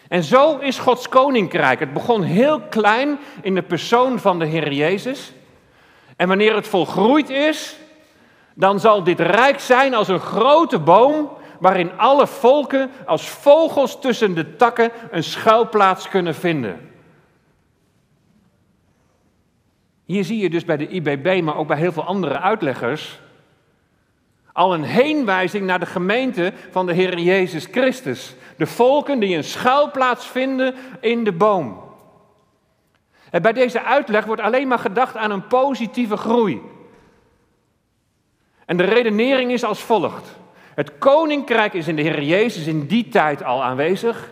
En 0.08 0.24
zo 0.24 0.58
is 0.58 0.80
Gods 0.80 1.10
koninkrijk. 1.10 1.80
Het 1.80 1.94
begon 1.94 2.22
heel 2.22 2.62
klein 2.62 3.20
in 3.42 3.56
de 3.56 3.62
persoon 3.62 4.20
van 4.20 4.40
de 4.40 4.46
Heer 4.46 4.74
Jezus. 4.74 5.32
En 6.16 6.28
wanneer 6.28 6.56
het 6.56 6.68
volgroeid 6.68 7.30
is, 7.30 7.76
dan 8.54 8.80
zal 8.80 9.04
dit 9.04 9.20
rijk 9.20 9.60
zijn 9.60 9.94
als 9.94 10.08
een 10.08 10.20
grote 10.20 10.80
boom, 10.80 11.30
waarin 11.60 11.98
alle 11.98 12.28
volken 12.28 12.90
als 13.06 13.30
vogels 13.30 14.00
tussen 14.00 14.36
de 14.36 14.56
takken 14.56 14.92
een 15.12 15.24
schuilplaats 15.24 16.10
kunnen 16.10 16.36
vinden. 16.36 16.92
Hier 20.06 20.24
zie 20.24 20.38
je 20.38 20.50
dus 20.50 20.66
bij 20.66 20.78
de 20.78 20.88
IBB, 20.88 21.42
maar 21.44 21.58
ook 21.58 21.68
bij 21.68 21.78
heel 21.78 21.92
veel 21.92 22.04
andere 22.04 22.40
uitleggers, 22.40 23.20
al 24.58 24.74
een 24.74 24.84
heenwijzing 24.84 25.66
naar 25.66 25.80
de 25.80 25.86
gemeente 25.86 26.54
van 26.72 26.86
de 26.86 26.94
Heer 26.94 27.20
Jezus 27.20 27.68
Christus. 27.72 28.36
De 28.56 28.66
volken 28.66 29.20
die 29.20 29.36
een 29.36 29.44
schuilplaats 29.44 30.28
vinden 30.28 30.76
in 31.00 31.24
de 31.24 31.32
boom. 31.32 31.84
En 33.30 33.42
bij 33.42 33.54
deze 33.54 33.84
uitleg 33.84 34.26
wordt 34.26 34.42
alleen 34.42 34.68
maar 34.68 34.80
gedacht 34.80 35.16
aan 35.16 35.32
een 35.32 35.48
positieve 35.48 36.18
groei. 36.18 36.62
En 38.66 38.78
de 38.78 38.84
redenering 38.84 39.52
is 39.52 39.64
als 39.64 39.80
volgt. 39.80 40.36
Het 40.76 40.98
koninkrijk 40.98 41.74
is 41.74 41.88
in 41.88 41.96
de 41.96 42.02
Heer 42.02 42.22
Jezus 42.22 42.68
in 42.68 42.86
die 42.86 43.08
tijd 43.10 43.44
al 43.44 43.64
aanwezig. 43.64 44.32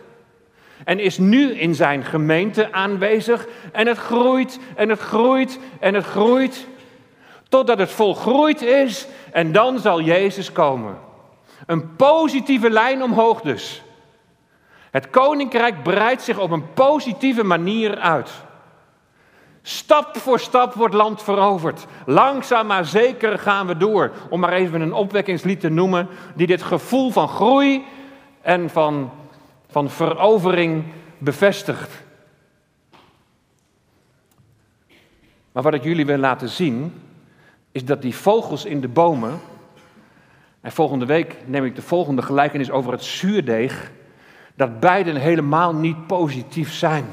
En 0.84 0.98
is 0.98 1.18
nu 1.18 1.52
in 1.52 1.74
zijn 1.74 2.04
gemeente 2.04 2.72
aanwezig. 2.72 3.46
En 3.72 3.86
het 3.86 3.98
groeit 3.98 4.58
en 4.76 4.88
het 4.88 5.00
groeit 5.00 5.58
en 5.80 5.94
het 5.94 6.04
groeit. 6.04 6.66
Totdat 7.48 7.78
het 7.78 7.90
volgroeid 7.90 8.62
is 8.62 9.06
en 9.32 9.52
dan 9.52 9.78
zal 9.78 10.00
Jezus 10.00 10.52
komen. 10.52 10.98
Een 11.66 11.96
positieve 11.96 12.70
lijn 12.70 13.02
omhoog 13.02 13.40
dus. 13.40 13.82
Het 14.90 15.10
koninkrijk 15.10 15.82
breidt 15.82 16.22
zich 16.22 16.38
op 16.38 16.50
een 16.50 16.72
positieve 16.72 17.44
manier 17.44 17.98
uit. 17.98 18.30
Stap 19.62 20.16
voor 20.16 20.40
stap 20.40 20.74
wordt 20.74 20.94
land 20.94 21.22
veroverd. 21.22 21.86
Langzaam 22.06 22.66
maar 22.66 22.84
zeker 22.84 23.38
gaan 23.38 23.66
we 23.66 23.76
door. 23.76 24.12
Om 24.30 24.40
maar 24.40 24.52
even 24.52 24.80
een 24.80 24.92
opwekkingslied 24.92 25.60
te 25.60 25.68
noemen, 25.68 26.08
die 26.34 26.46
dit 26.46 26.62
gevoel 26.62 27.10
van 27.10 27.28
groei 27.28 27.84
en 28.42 28.70
van, 28.70 29.10
van 29.70 29.90
verovering 29.90 30.84
bevestigt. 31.18 32.04
Maar 35.52 35.62
wat 35.62 35.74
ik 35.74 35.84
jullie 35.84 36.06
wil 36.06 36.18
laten 36.18 36.48
zien, 36.48 37.02
is 37.76 37.84
dat 37.84 38.02
die 38.02 38.14
vogels 38.14 38.64
in 38.64 38.80
de 38.80 38.88
bomen. 38.88 39.40
En 40.60 40.72
volgende 40.72 41.06
week 41.06 41.36
neem 41.44 41.64
ik 41.64 41.74
de 41.74 41.82
volgende 41.82 42.22
gelijkenis 42.22 42.70
over 42.70 42.92
het 42.92 43.02
zuurdeeg. 43.04 43.90
Dat 44.54 44.80
beiden 44.80 45.16
helemaal 45.16 45.74
niet 45.74 46.06
positief 46.06 46.72
zijn. 46.72 47.04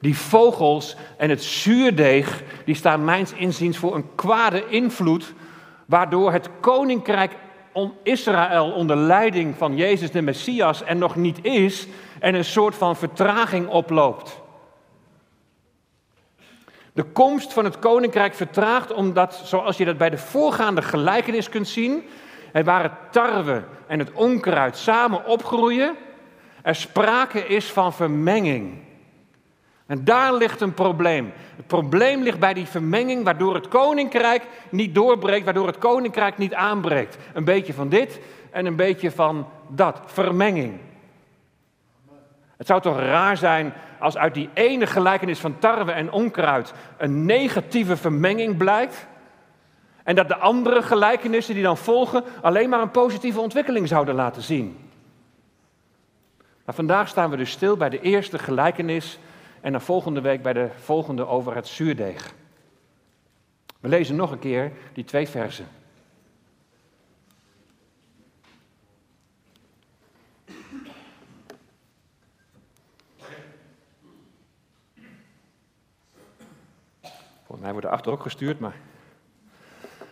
Die 0.00 0.16
vogels 0.16 0.96
en 1.16 1.30
het 1.30 1.42
zuurdeeg, 1.42 2.42
die 2.64 2.74
staan 2.74 3.04
mijns 3.04 3.32
inziens 3.32 3.78
voor 3.78 3.94
een 3.94 4.14
kwade 4.14 4.68
invloed, 4.68 5.32
waardoor 5.86 6.32
het 6.32 6.48
koninkrijk 6.60 7.32
Israël 8.02 8.72
onder 8.72 8.96
leiding 8.96 9.56
van 9.56 9.76
Jezus 9.76 10.10
de 10.10 10.22
Messias 10.22 10.84
er 10.84 10.96
nog 10.96 11.16
niet 11.16 11.44
is 11.44 11.86
en 12.18 12.34
een 12.34 12.44
soort 12.44 12.74
van 12.74 12.96
vertraging 12.96 13.68
oploopt. 13.68 14.40
De 16.96 17.04
komst 17.04 17.52
van 17.52 17.64
het 17.64 17.78
koninkrijk 17.78 18.34
vertraagt 18.34 18.92
omdat, 18.92 19.40
zoals 19.44 19.76
je 19.76 19.84
dat 19.84 19.98
bij 19.98 20.10
de 20.10 20.18
voorgaande 20.18 20.82
gelijkenis 20.82 21.48
kunt 21.48 21.68
zien, 21.68 22.04
er 22.52 22.64
waar 22.64 22.82
het 22.82 22.92
tarwe 23.10 23.62
en 23.86 23.98
het 23.98 24.12
onkruid 24.12 24.76
samen 24.76 25.26
opgroeien, 25.26 25.94
er 26.62 26.74
sprake 26.74 27.46
is 27.46 27.72
van 27.72 27.92
vermenging. 27.92 28.78
En 29.86 30.04
daar 30.04 30.34
ligt 30.34 30.60
een 30.60 30.74
probleem. 30.74 31.32
Het 31.56 31.66
probleem 31.66 32.22
ligt 32.22 32.38
bij 32.38 32.54
die 32.54 32.66
vermenging, 32.66 33.24
waardoor 33.24 33.54
het 33.54 33.68
koninkrijk 33.68 34.42
niet 34.70 34.94
doorbreekt, 34.94 35.44
waardoor 35.44 35.66
het 35.66 35.78
koninkrijk 35.78 36.38
niet 36.38 36.54
aanbreekt. 36.54 37.16
Een 37.32 37.44
beetje 37.44 37.72
van 37.72 37.88
dit 37.88 38.20
en 38.50 38.66
een 38.66 38.76
beetje 38.76 39.10
van 39.10 39.48
dat. 39.68 40.00
Vermenging. 40.06 40.78
Het 42.56 42.66
zou 42.66 42.80
toch 42.80 42.98
raar 42.98 43.36
zijn 43.36 43.72
als 43.98 44.16
uit 44.16 44.34
die 44.34 44.50
ene 44.54 44.86
gelijkenis 44.86 45.38
van 45.38 45.58
tarwe 45.58 45.92
en 45.92 46.10
onkruid 46.10 46.72
een 46.96 47.24
negatieve 47.24 47.96
vermenging 47.96 48.56
blijkt. 48.56 49.06
En 50.02 50.14
dat 50.14 50.28
de 50.28 50.36
andere 50.36 50.82
gelijkenissen 50.82 51.54
die 51.54 51.62
dan 51.62 51.76
volgen 51.76 52.24
alleen 52.42 52.68
maar 52.68 52.80
een 52.80 52.90
positieve 52.90 53.40
ontwikkeling 53.40 53.88
zouden 53.88 54.14
laten 54.14 54.42
zien. 54.42 54.90
Maar 56.64 56.74
vandaag 56.74 57.08
staan 57.08 57.30
we 57.30 57.36
dus 57.36 57.50
stil 57.50 57.76
bij 57.76 57.88
de 57.88 58.00
eerste 58.00 58.38
gelijkenis 58.38 59.18
en 59.60 59.72
dan 59.72 59.80
volgende 59.80 60.20
week 60.20 60.42
bij 60.42 60.52
de 60.52 60.68
volgende 60.76 61.26
over 61.26 61.54
het 61.54 61.66
zuurdeeg. 61.66 62.34
We 63.80 63.88
lezen 63.88 64.16
nog 64.16 64.30
een 64.30 64.38
keer 64.38 64.72
die 64.92 65.04
twee 65.04 65.28
versen. 65.28 65.66
Volgens 77.46 77.60
mij 77.60 77.72
wordt 77.72 77.86
achter 77.86 78.12
ook 78.12 78.22
gestuurd, 78.22 78.58
maar. 78.58 78.74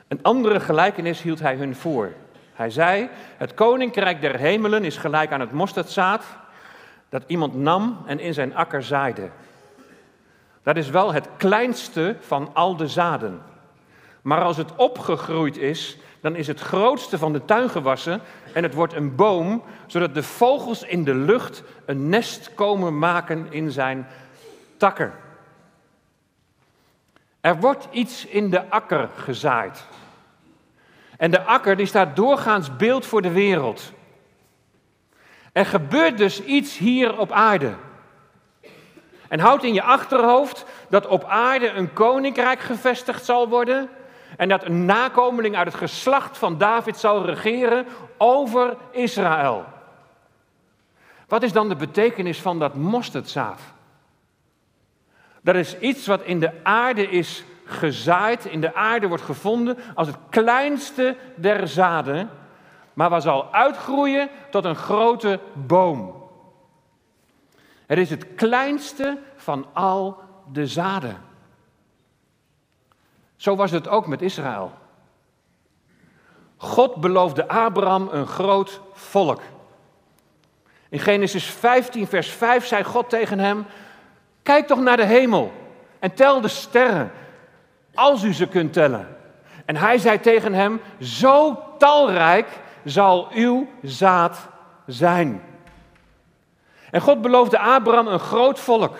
Een 0.08 0.22
andere 0.22 0.60
gelijkenis 0.60 1.22
hield 1.22 1.40
hij 1.40 1.56
hun 1.56 1.76
voor. 1.76 2.12
Hij 2.52 2.70
zei: 2.70 3.08
Het 3.36 3.54
koninkrijk 3.54 4.20
der 4.20 4.38
hemelen 4.38 4.84
is 4.84 4.96
gelijk 4.96 5.32
aan 5.32 5.40
het 5.40 5.52
mosterdzaad 5.52 6.24
dat 7.08 7.22
iemand 7.26 7.54
nam 7.54 8.02
en 8.06 8.18
in 8.20 8.34
zijn 8.34 8.54
akker 8.56 8.82
zaaide. 8.82 9.28
Dat 10.62 10.76
is 10.76 10.90
wel 10.90 11.12
het 11.12 11.28
kleinste 11.36 12.16
van 12.20 12.50
al 12.52 12.76
de 12.76 12.88
zaden. 12.88 13.42
Maar 14.22 14.42
als 14.42 14.56
het 14.56 14.76
opgegroeid 14.76 15.56
is, 15.56 15.98
dan 16.20 16.36
is 16.36 16.46
het 16.46 16.60
grootste 16.60 17.18
van 17.18 17.32
de 17.32 17.44
tuingewassen 17.44 18.20
en 18.52 18.62
het 18.62 18.74
wordt 18.74 18.94
een 18.94 19.14
boom, 19.14 19.62
zodat 19.86 20.14
de 20.14 20.22
vogels 20.22 20.82
in 20.82 21.04
de 21.04 21.14
lucht 21.14 21.62
een 21.86 22.08
nest 22.08 22.54
komen 22.54 22.98
maken 22.98 23.52
in 23.52 23.70
zijn 23.70 24.06
takken. 24.76 25.23
Er 27.44 27.60
wordt 27.60 27.88
iets 27.90 28.26
in 28.26 28.50
de 28.50 28.70
akker 28.70 29.08
gezaaid. 29.16 29.86
En 31.16 31.30
de 31.30 31.42
akker 31.42 31.76
die 31.76 31.86
staat 31.86 32.16
doorgaans 32.16 32.76
beeld 32.76 33.06
voor 33.06 33.22
de 33.22 33.30
wereld. 33.30 33.92
Er 35.52 35.66
gebeurt 35.66 36.18
dus 36.18 36.42
iets 36.42 36.78
hier 36.78 37.18
op 37.18 37.32
aarde. 37.32 37.74
En 39.28 39.40
houd 39.40 39.64
in 39.64 39.74
je 39.74 39.82
achterhoofd 39.82 40.64
dat 40.88 41.06
op 41.06 41.24
aarde 41.24 41.68
een 41.70 41.92
koninkrijk 41.92 42.60
gevestigd 42.60 43.24
zal 43.24 43.48
worden. 43.48 43.88
En 44.36 44.48
dat 44.48 44.64
een 44.64 44.84
nakomeling 44.84 45.56
uit 45.56 45.66
het 45.66 45.76
geslacht 45.76 46.38
van 46.38 46.58
David 46.58 46.96
zal 46.96 47.24
regeren 47.24 47.86
over 48.18 48.76
Israël. 48.90 49.64
Wat 51.28 51.42
is 51.42 51.52
dan 51.52 51.68
de 51.68 51.76
betekenis 51.76 52.40
van 52.40 52.58
dat 52.58 52.74
mosterdzaad? 52.74 53.60
Dat 55.44 55.54
is 55.54 55.78
iets 55.78 56.06
wat 56.06 56.22
in 56.22 56.40
de 56.40 56.64
aarde 56.64 57.08
is 57.10 57.44
gezaaid, 57.64 58.44
in 58.44 58.60
de 58.60 58.74
aarde 58.74 59.08
wordt 59.08 59.22
gevonden 59.22 59.76
als 59.94 60.06
het 60.06 60.16
kleinste 60.30 61.16
der 61.34 61.68
zaden, 61.68 62.30
maar 62.92 63.10
wat 63.10 63.22
zal 63.22 63.52
uitgroeien 63.52 64.28
tot 64.50 64.64
een 64.64 64.76
grote 64.76 65.40
boom. 65.52 66.22
Het 67.86 67.98
is 67.98 68.10
het 68.10 68.34
kleinste 68.34 69.18
van 69.36 69.66
al 69.72 70.18
de 70.52 70.66
zaden. 70.66 71.16
Zo 73.36 73.56
was 73.56 73.70
het 73.70 73.88
ook 73.88 74.06
met 74.06 74.22
Israël. 74.22 74.72
God 76.56 76.94
beloofde 76.94 77.48
Abraham 77.48 78.08
een 78.12 78.26
groot 78.26 78.80
volk. 78.92 79.40
In 80.88 80.98
Genesis 80.98 81.44
15, 81.44 82.06
vers 82.06 82.28
5 82.28 82.66
zei 82.66 82.84
God 82.84 83.08
tegen 83.08 83.38
hem: 83.38 83.66
Kijk 84.44 84.66
toch 84.66 84.80
naar 84.80 84.96
de 84.96 85.04
hemel 85.04 85.52
en 85.98 86.14
tel 86.14 86.40
de 86.40 86.48
sterren, 86.48 87.12
als 87.94 88.22
u 88.22 88.32
ze 88.32 88.48
kunt 88.48 88.72
tellen. 88.72 89.16
En 89.64 89.76
hij 89.76 89.98
zei 89.98 90.20
tegen 90.20 90.52
hem: 90.52 90.80
Zo 91.00 91.58
talrijk 91.78 92.60
zal 92.84 93.28
uw 93.32 93.68
zaad 93.82 94.48
zijn. 94.86 95.42
En 96.90 97.00
God 97.00 97.22
beloofde 97.22 97.58
Abraham 97.58 98.06
een 98.06 98.18
groot 98.18 98.60
volk. 98.60 98.96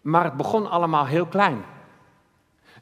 Maar 0.00 0.24
het 0.24 0.36
begon 0.36 0.70
allemaal 0.70 1.06
heel 1.06 1.26
klein. 1.26 1.64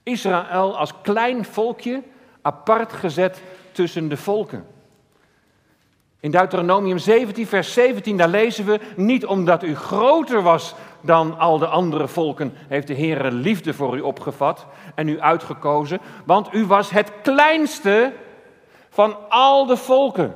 Israël 0.02 0.78
als 0.78 0.92
klein 1.02 1.44
volkje, 1.44 2.02
apart 2.42 2.92
gezet 2.92 3.42
tussen 3.72 4.08
de 4.08 4.16
volken. 4.16 4.66
In 6.20 6.30
Deuteronomium 6.30 6.98
17, 6.98 7.46
vers 7.46 7.72
17, 7.72 8.16
daar 8.16 8.28
lezen 8.28 8.64
we: 8.64 8.80
Niet 8.96 9.26
omdat 9.26 9.62
u 9.62 9.76
groter 9.76 10.42
was 10.42 10.74
dan 11.02 11.38
al 11.38 11.59
de 11.59 11.66
andere 11.66 12.09
volken, 12.09 12.52
heeft 12.68 12.87
de 12.87 12.94
Heer 12.94 13.30
liefde 13.30 13.75
voor 13.75 13.97
u 13.97 14.00
opgevat 14.00 14.66
en 14.94 15.09
u 15.09 15.21
uitgekozen, 15.21 16.00
want 16.25 16.54
u 16.54 16.66
was 16.66 16.90
het 16.90 17.12
kleinste 17.23 18.12
van 18.90 19.16
al 19.28 19.66
de 19.66 19.76
volken. 19.76 20.35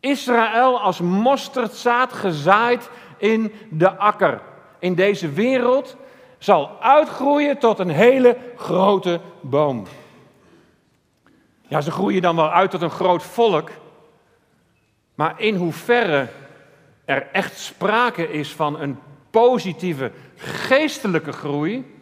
Israël 0.00 0.80
als 0.80 1.00
mosterdzaad 1.00 2.12
gezaaid 2.12 2.90
in 3.16 3.52
de 3.70 3.96
akker. 3.96 4.40
In 4.78 4.94
deze 4.94 5.30
wereld 5.30 5.96
zal 6.38 6.70
uitgroeien 6.80 7.58
tot 7.58 7.78
een 7.78 7.90
hele 7.90 8.36
grote 8.56 9.20
boom. 9.40 9.86
Ja, 11.68 11.80
ze 11.80 11.90
groeien 11.90 12.22
dan 12.22 12.36
wel 12.36 12.50
uit 12.50 12.70
tot 12.70 12.82
een 12.82 12.90
groot 12.90 13.22
volk. 13.22 13.70
Maar 15.14 15.40
in 15.40 15.54
hoeverre 15.54 16.28
er 17.12 17.28
echt 17.32 17.58
sprake 17.58 18.32
is 18.32 18.52
van 18.52 18.80
een 18.80 18.98
positieve 19.30 20.12
geestelijke 20.36 21.32
groei, 21.32 21.94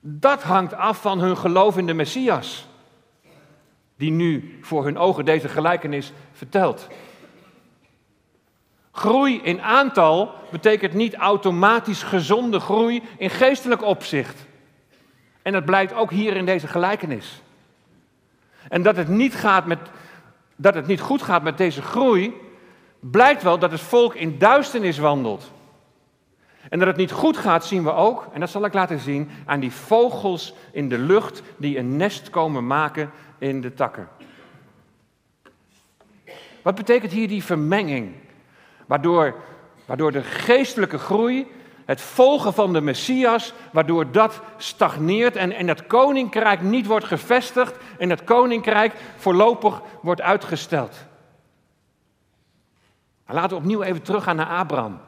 dat 0.00 0.42
hangt 0.42 0.74
af 0.74 1.00
van 1.00 1.20
hun 1.20 1.36
geloof 1.36 1.76
in 1.76 1.86
de 1.86 1.94
Messias, 1.94 2.66
die 3.96 4.10
nu 4.10 4.58
voor 4.60 4.84
hun 4.84 4.98
ogen 4.98 5.24
deze 5.24 5.48
gelijkenis 5.48 6.12
vertelt. 6.32 6.88
Groei 8.92 9.40
in 9.42 9.62
aantal 9.62 10.34
betekent 10.50 10.92
niet 10.92 11.14
automatisch 11.14 12.02
gezonde 12.02 12.60
groei 12.60 13.02
in 13.18 13.30
geestelijk 13.30 13.82
opzicht. 13.82 14.46
En 15.42 15.52
dat 15.52 15.64
blijkt 15.64 15.94
ook 15.94 16.10
hier 16.10 16.36
in 16.36 16.46
deze 16.46 16.66
gelijkenis. 16.68 17.42
En 18.68 18.82
dat 18.82 18.96
het 18.96 19.08
niet, 19.08 19.34
gaat 19.34 19.66
met, 19.66 19.78
dat 20.56 20.74
het 20.74 20.86
niet 20.86 21.00
goed 21.00 21.22
gaat 21.22 21.42
met 21.42 21.58
deze 21.58 21.82
groei, 21.82 22.34
blijkt 23.10 23.42
wel 23.42 23.58
dat 23.58 23.70
het 23.70 23.80
volk 23.80 24.14
in 24.14 24.38
duisternis 24.38 24.98
wandelt. 24.98 25.50
En 26.68 26.78
dat 26.78 26.88
het 26.88 26.96
niet 26.96 27.12
goed 27.12 27.36
gaat, 27.36 27.64
zien 27.64 27.84
we 27.84 27.92
ook, 27.92 28.26
en 28.32 28.40
dat 28.40 28.50
zal 28.50 28.64
ik 28.64 28.74
laten 28.74 28.98
zien, 28.98 29.30
aan 29.46 29.60
die 29.60 29.72
vogels 29.72 30.54
in 30.72 30.88
de 30.88 30.98
lucht 30.98 31.42
die 31.56 31.78
een 31.78 31.96
nest 31.96 32.30
komen 32.30 32.66
maken 32.66 33.10
in 33.38 33.60
de 33.60 33.74
takken. 33.74 34.08
Wat 36.62 36.74
betekent 36.74 37.12
hier 37.12 37.28
die 37.28 37.44
vermenging? 37.44 38.12
Waardoor, 38.86 39.34
waardoor 39.86 40.12
de 40.12 40.22
geestelijke 40.22 40.98
groei, 40.98 41.46
het 41.84 42.00
volgen 42.00 42.54
van 42.54 42.72
de 42.72 42.80
Messias, 42.80 43.52
waardoor 43.72 44.12
dat 44.12 44.40
stagneert 44.56 45.36
en, 45.36 45.52
en 45.52 45.68
het 45.68 45.86
koninkrijk 45.86 46.60
niet 46.60 46.86
wordt 46.86 47.04
gevestigd 47.04 47.76
en 47.98 48.10
het 48.10 48.24
koninkrijk 48.24 48.94
voorlopig 49.16 49.82
wordt 50.02 50.20
uitgesteld. 50.20 51.10
Laten 53.34 53.50
we 53.50 53.56
opnieuw 53.56 53.82
even 53.82 54.02
teruggaan 54.02 54.36
naar 54.36 54.46
Abraham. 54.46 55.00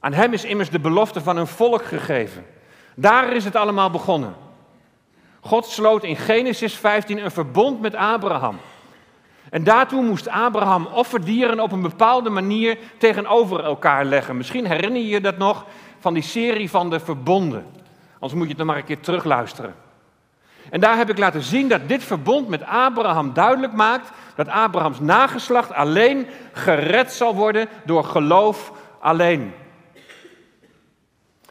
Aan 0.00 0.12
hem 0.12 0.32
is 0.32 0.44
immers 0.44 0.70
de 0.70 0.80
belofte 0.80 1.20
van 1.20 1.36
een 1.36 1.46
volk 1.46 1.84
gegeven. 1.84 2.46
Daar 2.94 3.32
is 3.32 3.44
het 3.44 3.56
allemaal 3.56 3.90
begonnen. 3.90 4.34
God 5.40 5.66
sloot 5.66 6.04
in 6.04 6.16
Genesis 6.16 6.74
15 6.74 7.24
een 7.24 7.30
verbond 7.30 7.80
met 7.80 7.94
Abraham. 7.94 8.58
En 9.50 9.64
daartoe 9.64 10.02
moest 10.02 10.28
Abraham 10.28 10.86
offerdieren 10.86 11.60
op 11.60 11.72
een 11.72 11.82
bepaalde 11.82 12.30
manier 12.30 12.78
tegenover 12.98 13.64
elkaar 13.64 14.04
leggen. 14.04 14.36
Misschien 14.36 14.66
herinner 14.66 15.00
je 15.00 15.08
je 15.08 15.20
dat 15.20 15.38
nog 15.38 15.64
van 15.98 16.14
die 16.14 16.22
serie 16.22 16.70
van 16.70 16.90
de 16.90 17.00
verbonden. 17.00 17.66
Anders 18.12 18.32
moet 18.32 18.42
je 18.42 18.48
het 18.48 18.56
nog 18.56 18.66
maar 18.66 18.76
een 18.76 18.84
keer 18.84 19.00
terugluisteren. 19.00 19.74
En 20.70 20.80
daar 20.80 20.96
heb 20.96 21.10
ik 21.10 21.18
laten 21.18 21.42
zien 21.42 21.68
dat 21.68 21.88
dit 21.88 22.04
verbond 22.04 22.48
met 22.48 22.62
Abraham 22.66 23.32
duidelijk 23.32 23.72
maakt 23.72 24.10
dat 24.34 24.48
Abrahams 24.48 25.00
nageslacht 25.00 25.72
alleen 25.72 26.26
gered 26.52 27.12
zal 27.12 27.34
worden 27.34 27.68
door 27.84 28.04
geloof 28.04 28.72
alleen. 29.00 29.52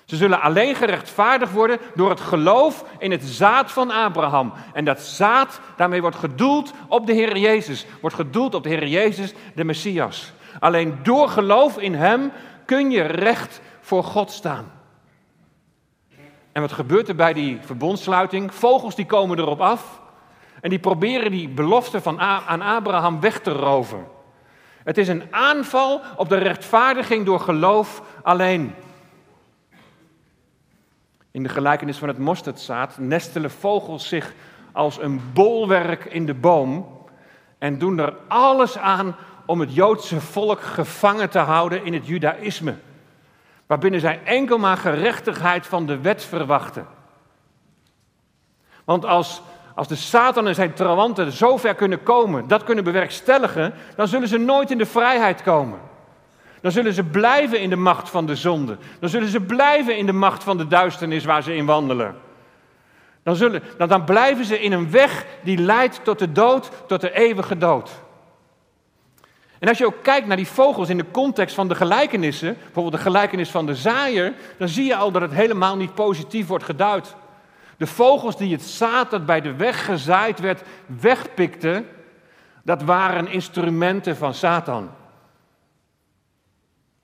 Ze 0.06 0.16
zullen 0.16 0.42
alleen 0.42 0.76
gerechtvaardigd 0.76 1.52
worden 1.52 1.78
door 1.96 2.10
het 2.10 2.20
geloof 2.20 2.86
in 2.98 3.12
het 3.12 3.24
zaad 3.24 3.72
van 3.72 3.92
Abraham. 3.92 4.54
En 4.74 4.86
dat 4.86 5.02
zaad, 5.02 5.60
daarmee 5.76 6.02
wordt 6.02 6.16
gedoeld 6.16 6.74
op 6.88 7.08
de 7.08 7.14
Heer 7.14 7.38
Jezus. 7.38 7.86
Wordt 8.02 8.16
gedoeld 8.16 8.54
op 8.54 8.64
de 8.64 8.70
Heer 8.70 8.88
Jezus, 8.88 9.34
de 9.56 9.64
Messias. 9.64 10.32
Alleen 10.60 11.00
door 11.04 11.30
geloof 11.30 11.78
in 11.78 11.96
Hem 11.96 12.32
kun 12.66 12.92
je 12.92 13.02
recht 13.02 13.62
voor 13.82 14.04
God 14.04 14.32
staan. 14.32 14.77
En 16.58 16.64
wat 16.64 16.72
gebeurt 16.72 17.08
er 17.08 17.16
bij 17.16 17.34
die 17.34 17.60
verbondsluiting? 17.62 18.54
Vogels 18.54 18.96
die 18.96 19.06
komen 19.06 19.40
erop 19.40 19.62
af 19.62 20.02
en 20.62 20.70
die 20.70 20.80
proberen 20.80 21.32
die 21.32 21.50
belofte 21.50 22.02
van 22.02 22.20
aan 22.22 22.62
Abraham 22.62 23.20
weg 23.20 23.40
te 23.40 23.52
roven. 23.52 24.08
Het 24.84 24.98
is 24.98 25.08
een 25.08 25.24
aanval 25.32 26.02
op 26.16 26.30
de 26.30 26.38
rechtvaardiging 26.38 27.26
door 27.26 27.40
geloof 27.40 28.02
alleen. 28.22 28.76
In 31.32 31.44
de 31.44 31.50
gelijkenis 31.50 31.98
van 31.98 32.08
het 32.08 32.18
mosterdzaad 32.18 32.98
nestelen 32.98 33.52
vogels 33.52 34.08
zich 34.08 34.34
als 34.72 35.02
een 35.02 35.22
bolwerk 35.34 36.06
in 36.06 36.26
de 36.26 36.34
boom 36.34 37.00
en 37.58 37.78
doen 37.78 38.00
er 38.00 38.14
alles 38.28 38.78
aan 38.78 39.16
om 39.46 39.60
het 39.60 39.74
Joodse 39.74 40.22
volk 40.22 40.62
gevangen 40.62 41.30
te 41.30 41.40
houden 41.40 41.86
in 41.86 41.94
het 41.94 42.08
Judaïsme, 42.08 42.76
waarbinnen 43.68 44.00
zij 44.00 44.20
enkel 44.24 44.58
maar 44.58 44.78
gerechtigheid 44.78 45.68
van 45.68 45.86
de 45.86 46.02
wet 46.02 46.24
verwachten. 46.24 46.88
Want 48.84 49.06
als, 49.06 49.42
als 49.76 49.88
de 49.88 49.96
Satan 49.96 50.48
en 50.48 50.56
zijn 50.56 50.74
trawanten 50.74 51.32
zover 51.32 51.76
kunnen 51.76 52.04
komen, 52.04 52.48
dat 52.48 52.64
kunnen 52.64 52.84
bewerkstelligen, 52.84 53.74
dan 53.96 54.08
zullen 54.08 54.28
ze 54.28 54.38
nooit 54.38 54.72
in 54.72 54.78
de 54.78 54.86
vrijheid 54.86 55.42
komen. 55.42 55.80
Dan 56.62 56.72
zullen 56.72 56.94
ze 56.94 57.04
blijven 57.04 57.62
in 57.62 57.70
de 57.70 57.76
macht 57.76 58.10
van 58.10 58.26
de 58.26 58.36
zonde. 58.36 58.78
Dan 59.00 59.10
zullen 59.10 59.28
ze 59.28 59.42
blijven 59.42 59.98
in 59.98 60.06
de 60.06 60.14
macht 60.14 60.44
van 60.44 60.58
de 60.58 60.68
duisternis 60.68 61.26
waar 61.26 61.44
ze 61.44 61.56
in 61.56 61.66
wandelen. 61.66 62.16
Dan, 63.24 63.36
zullen, 63.36 63.64
dan 63.78 64.04
blijven 64.04 64.46
ze 64.46 64.62
in 64.62 64.72
een 64.72 64.92
weg 64.92 65.26
die 65.44 65.58
leidt 65.58 66.04
tot 66.04 66.20
de 66.20 66.32
dood, 66.32 66.72
tot 66.88 67.02
de 67.02 67.14
eeuwige 67.14 67.58
dood. 67.58 67.92
En 69.60 69.68
als 69.68 69.78
je 69.78 69.86
ook 69.86 70.04
kijkt 70.04 70.28
naar 70.28 70.38
die 70.38 70.48
vogels 70.48 70.90
in 70.90 70.98
de 70.98 71.12
context 71.12 71.56
van 71.56 71.68
de 71.68 71.76
gelijkenissen, 71.76 72.54
bijvoorbeeld 72.54 72.96
de 72.96 73.10
gelijkenis 73.10 73.50
van 73.50 73.66
de 73.66 73.76
zaaier, 73.76 74.34
dan 74.58 74.68
zie 74.68 74.86
je 74.86 74.96
al 74.96 75.12
dat 75.12 75.22
het 75.22 75.34
helemaal 75.34 75.76
niet 75.76 75.94
positief 75.96 76.48
wordt 76.48 76.64
geduid. 76.64 77.16
De 77.78 77.88
vogels 77.88 78.38
die 78.38 78.52
het 78.52 78.64
zaad 78.64 79.12
dat 79.12 79.26
bij 79.26 79.42
de 79.42 79.56
weg 79.56 79.86
gezaaid 79.86 80.40
werd 80.40 80.62
wegpikten, 80.86 81.88
dat 82.64 82.84
waren 82.84 83.28
instrumenten 83.28 84.18
van 84.18 84.34
Satan. 84.34 84.90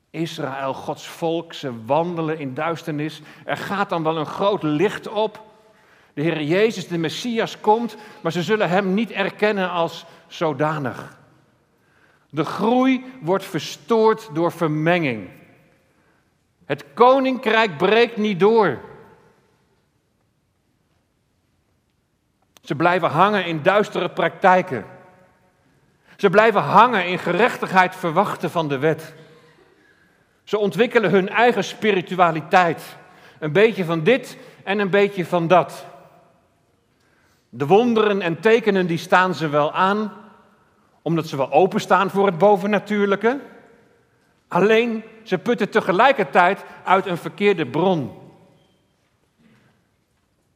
Israël, 0.09 0.73
Gods 0.73 1.07
volk, 1.07 1.53
ze 1.53 1.85
wandelen 1.85 2.39
in 2.39 2.53
duisternis. 2.53 3.21
Er 3.45 3.57
gaat 3.57 3.89
dan 3.89 4.03
wel 4.03 4.17
een 4.17 4.25
groot 4.25 4.63
licht 4.63 5.07
op. 5.07 5.41
De 6.13 6.21
Heer 6.21 6.41
Jezus, 6.41 6.87
de 6.87 6.97
Messias, 6.97 7.59
komt, 7.59 7.95
maar 8.21 8.31
ze 8.31 8.43
zullen 8.43 8.69
Hem 8.69 8.93
niet 8.93 9.11
erkennen 9.11 9.69
als 9.69 10.05
zodanig. 10.27 11.21
De 12.33 12.45
groei 12.45 13.05
wordt 13.21 13.45
verstoord 13.45 14.29
door 14.33 14.51
vermenging. 14.51 15.29
Het 16.65 16.85
koninkrijk 16.93 17.77
breekt 17.77 18.17
niet 18.17 18.39
door. 18.39 18.79
Ze 22.61 22.75
blijven 22.75 23.09
hangen 23.09 23.45
in 23.45 23.61
duistere 23.61 24.09
praktijken. 24.09 24.85
Ze 26.15 26.29
blijven 26.29 26.61
hangen 26.61 27.07
in 27.07 27.19
gerechtigheid 27.19 27.95
verwachten 27.95 28.51
van 28.51 28.67
de 28.67 28.77
wet. 28.77 29.13
Ze 30.43 30.57
ontwikkelen 30.57 31.11
hun 31.11 31.29
eigen 31.29 31.63
spiritualiteit. 31.63 32.97
Een 33.39 33.51
beetje 33.51 33.85
van 33.85 34.03
dit 34.03 34.37
en 34.63 34.79
een 34.79 34.89
beetje 34.89 35.25
van 35.25 35.47
dat. 35.47 35.85
De 37.49 37.65
wonderen 37.65 38.21
en 38.21 38.39
tekenen 38.39 38.87
die 38.87 38.97
staan 38.97 39.35
ze 39.35 39.49
wel 39.49 39.73
aan, 39.73 40.22
omdat 41.03 41.27
ze 41.27 41.37
wel 41.37 41.51
openstaan 41.51 42.09
voor 42.09 42.25
het 42.25 42.37
bovennatuurlijke. 42.37 43.39
Alleen 44.47 45.03
ze 45.23 45.37
putten 45.37 45.69
tegelijkertijd 45.69 46.63
uit 46.83 47.05
een 47.05 47.17
verkeerde 47.17 47.65
bron. 47.65 48.11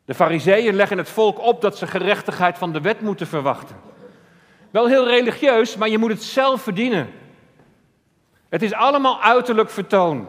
De 0.05 0.13
fariseeën 0.13 0.75
leggen 0.75 0.97
het 0.97 1.09
volk 1.09 1.39
op 1.39 1.61
dat 1.61 1.77
ze 1.77 1.87
gerechtigheid 1.87 2.57
van 2.57 2.71
de 2.71 2.81
wet 2.81 3.01
moeten 3.01 3.27
verwachten. 3.27 3.75
Wel 4.71 4.87
heel 4.87 5.07
religieus, 5.07 5.75
maar 5.75 5.89
je 5.89 5.97
moet 5.97 6.09
het 6.09 6.23
zelf 6.23 6.61
verdienen. 6.61 7.09
Het 8.49 8.61
is 8.61 8.73
allemaal 8.73 9.21
uiterlijk 9.21 9.69
vertoon. 9.69 10.27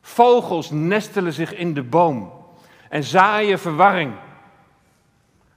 Vogels 0.00 0.70
nestelen 0.70 1.32
zich 1.32 1.54
in 1.54 1.74
de 1.74 1.82
boom 1.82 2.32
en 2.88 3.04
zaaien 3.04 3.58
verwarring. 3.58 4.12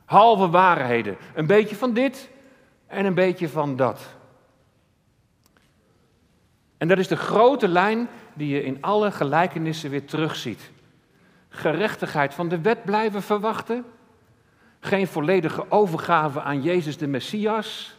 Halve 0.06 0.50
waarheden. 0.50 1.18
Een 1.34 1.48
beetje 1.48 1.76
van 1.76 1.94
dit 1.94 2.30
en 2.94 3.06
een 3.06 3.14
beetje 3.14 3.50
van 3.50 3.76
dat. 3.76 4.00
En 6.78 6.88
dat 6.88 6.98
is 6.98 7.08
de 7.08 7.16
grote 7.16 7.68
lijn 7.68 8.08
die 8.34 8.48
je 8.48 8.64
in 8.64 8.78
alle 8.82 9.12
gelijkenissen 9.12 9.90
weer 9.90 10.06
terugziet. 10.06 10.72
Gerechtigheid 11.50 12.34
van 12.34 12.48
de 12.48 12.62
wet 12.62 12.84
blijven 12.84 13.22
verwachten. 13.22 13.86
Geen 14.80 15.08
volledige 15.08 15.72
overgave 15.72 16.42
aan 16.42 16.62
Jezus 16.62 16.98
de 16.98 17.08
Messias. 17.08 17.96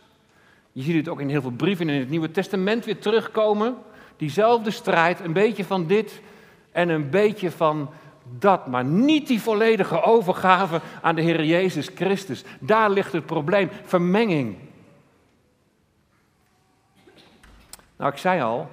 Je 0.72 0.82
ziet 0.82 0.96
het 0.96 1.08
ook 1.08 1.20
in 1.20 1.28
heel 1.28 1.40
veel 1.40 1.50
brieven 1.50 1.88
in 1.88 2.00
het 2.00 2.10
Nieuwe 2.10 2.30
Testament 2.30 2.84
weer 2.84 2.98
terugkomen. 2.98 3.76
Diezelfde 4.16 4.70
strijd, 4.70 5.20
een 5.20 5.32
beetje 5.32 5.64
van 5.64 5.86
dit 5.86 6.20
en 6.72 6.88
een 6.88 7.10
beetje 7.10 7.50
van 7.50 7.90
dat, 8.38 8.66
maar 8.66 8.84
niet 8.84 9.26
die 9.26 9.40
volledige 9.40 10.02
overgave 10.02 10.80
aan 11.02 11.14
de 11.14 11.22
Heer 11.22 11.44
Jezus 11.44 11.90
Christus. 11.94 12.44
Daar 12.60 12.90
ligt 12.90 13.12
het 13.12 13.26
probleem, 13.26 13.70
vermenging. 13.84 14.56
Nou, 18.04 18.16
ik 18.16 18.22
zei 18.22 18.40
al 18.42 18.68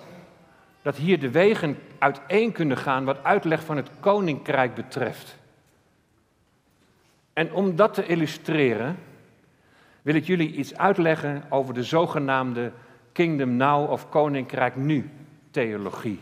dat 0.81 0.95
hier 0.95 1.19
de 1.19 1.31
wegen 1.31 1.77
uiteen 1.99 2.51
kunnen 2.51 2.77
gaan 2.77 3.05
wat 3.05 3.23
uitleg 3.23 3.63
van 3.63 3.77
het 3.77 3.89
koninkrijk 3.99 4.75
betreft. 4.75 5.37
En 7.33 7.53
om 7.53 7.75
dat 7.75 7.93
te 7.93 8.05
illustreren, 8.05 8.97
wil 10.01 10.15
ik 10.15 10.25
jullie 10.25 10.51
iets 10.51 10.77
uitleggen 10.77 11.43
over 11.49 11.73
de 11.73 11.83
zogenaamde 11.83 12.71
Kingdom 13.11 13.55
Now 13.55 13.91
of 13.91 14.09
Koninkrijk 14.09 14.75
Nu 14.75 15.09
theologie. 15.51 16.19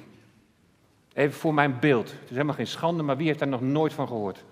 Even 1.14 1.40
voor 1.40 1.54
mijn 1.54 1.80
beeld. 1.80 2.12
Het 2.12 2.24
is 2.24 2.30
helemaal 2.30 2.56
geen 2.56 2.68
schande, 2.68 3.04
maar 3.04 3.18
wie 3.18 3.28
heeft 3.28 3.40
daar 3.40 3.48
nog 3.48 3.62
nooit 3.62 3.94
van 3.94 4.08
gehoord? 4.08 4.44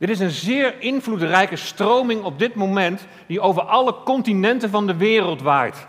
Dit 0.00 0.08
is 0.08 0.20
een 0.20 0.30
zeer 0.30 0.80
invloedrijke 0.80 1.56
stroming 1.56 2.22
op 2.22 2.38
dit 2.38 2.54
moment 2.54 3.06
die 3.26 3.40
over 3.40 3.62
alle 3.62 3.94
continenten 4.04 4.70
van 4.70 4.86
de 4.86 4.96
wereld 4.96 5.42
waait. 5.42 5.86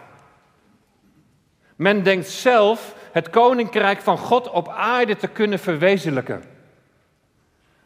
Men 1.75 2.03
denkt 2.03 2.29
zelf 2.29 2.95
het 3.11 3.29
koninkrijk 3.29 4.01
van 4.01 4.17
God 4.17 4.49
op 4.49 4.69
aarde 4.69 5.15
te 5.15 5.27
kunnen 5.27 5.59
verwezenlijken. 5.59 6.43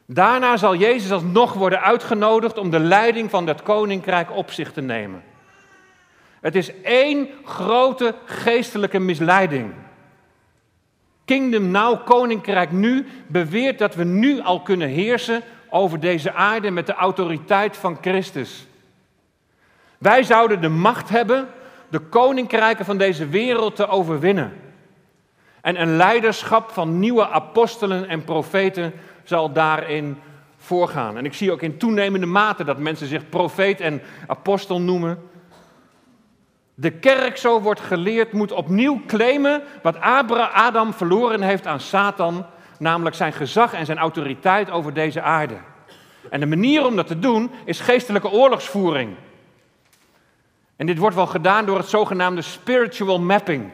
Daarna 0.06 0.58
zal 0.58 0.76
Jezus 0.76 1.12
alsnog 1.12 1.54
worden 1.54 1.82
uitgenodigd 1.82 2.58
om 2.58 2.70
de 2.70 2.80
leiding 2.80 3.30
van 3.30 3.46
dat 3.46 3.64
koninkrijk 3.64 4.32
op 4.32 4.52
zich 4.52 4.72
te 4.72 4.82
nemen. 4.82 5.24
Het 6.42 6.56
is 6.56 6.82
één 6.82 7.30
grote 7.44 8.16
geestelijke 8.26 9.00
misleiding. 9.00 9.74
Kingdom 11.26 11.72
Now, 11.72 12.06
Koninkrijk 12.06 12.72
Nu, 12.72 13.06
beweert 13.28 13.80
dat 13.80 13.96
we 13.96 14.04
nu 14.04 14.42
al 14.42 14.62
kunnen 14.62 14.88
heersen 14.88 15.44
over 15.76 16.00
deze 16.00 16.34
aarde 16.34 16.72
met 16.72 16.86
de 16.86 16.94
autoriteit 16.94 17.78
van 17.78 17.98
Christus. 18.02 18.68
Wij 19.98 20.24
zouden 20.24 20.62
de 20.62 20.70
macht 20.70 21.10
hebben 21.10 21.48
de 21.90 22.00
koninkrijken 22.00 22.86
van 22.86 22.98
deze 22.98 23.28
wereld 23.28 23.76
te 23.76 23.88
overwinnen. 23.88 24.54
En 25.62 25.82
een 25.82 25.96
leiderschap 25.96 26.70
van 26.72 27.00
nieuwe 27.00 27.30
apostelen 27.30 28.08
en 28.08 28.24
profeten 28.24 28.94
zal 29.24 29.52
daarin 29.52 30.18
voorgaan. 30.58 31.18
En 31.18 31.26
ik 31.26 31.34
zie 31.34 31.52
ook 31.52 31.62
in 31.62 31.78
toenemende 31.78 32.26
mate 32.26 32.64
dat 32.64 32.78
mensen 32.78 33.08
zich 33.08 33.30
profeet 33.30 33.80
en 33.80 34.02
apostel 34.28 34.82
noemen. 34.82 35.30
De 36.74 36.92
kerk, 36.92 37.38
zo 37.38 37.62
wordt 37.62 37.82
geleerd, 37.82 38.32
moet 38.32 38.52
opnieuw 38.52 39.02
claimen 39.08 39.62
wat 39.82 40.00
Adam 40.54 40.94
verloren 40.94 41.42
heeft 41.42 41.68
aan 41.68 41.80
Satan, 41.80 42.46
namelijk 42.80 43.16
zijn 43.16 43.34
gezag 43.34 43.74
en 43.74 43.86
zijn 43.86 43.98
autoriteit 43.98 44.70
over 44.70 44.94
deze 44.94 45.22
aarde. 45.22 45.58
En 46.30 46.40
de 46.40 46.46
manier 46.46 46.86
om 46.86 46.96
dat 46.96 47.08
te 47.08 47.20
doen 47.20 47.52
is 47.66 47.80
geestelijke 47.80 48.32
oorlogsvoering. 48.32 49.16
En 50.76 50.86
dit 50.86 50.98
wordt 50.98 51.16
wel 51.16 51.28
gedaan 51.28 51.66
door 51.66 51.78
het 51.78 51.90
zogenaamde 51.90 52.42
spiritual 52.42 53.20
mapping. 53.20 53.72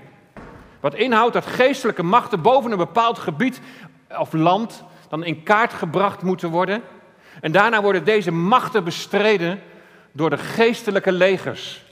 Wat 0.79 0.95
inhoudt 0.95 1.33
dat 1.33 1.45
geestelijke 1.45 2.03
machten 2.03 2.41
boven 2.41 2.71
een 2.71 2.77
bepaald 2.77 3.19
gebied 3.19 3.61
of 4.17 4.33
land 4.33 4.83
dan 5.09 5.23
in 5.23 5.43
kaart 5.43 5.73
gebracht 5.73 6.21
moeten 6.21 6.49
worden. 6.49 6.81
En 7.41 7.51
daarna 7.51 7.81
worden 7.81 8.03
deze 8.03 8.31
machten 8.31 8.83
bestreden 8.83 9.61
door 10.11 10.29
de 10.29 10.37
geestelijke 10.37 11.11
legers. 11.11 11.83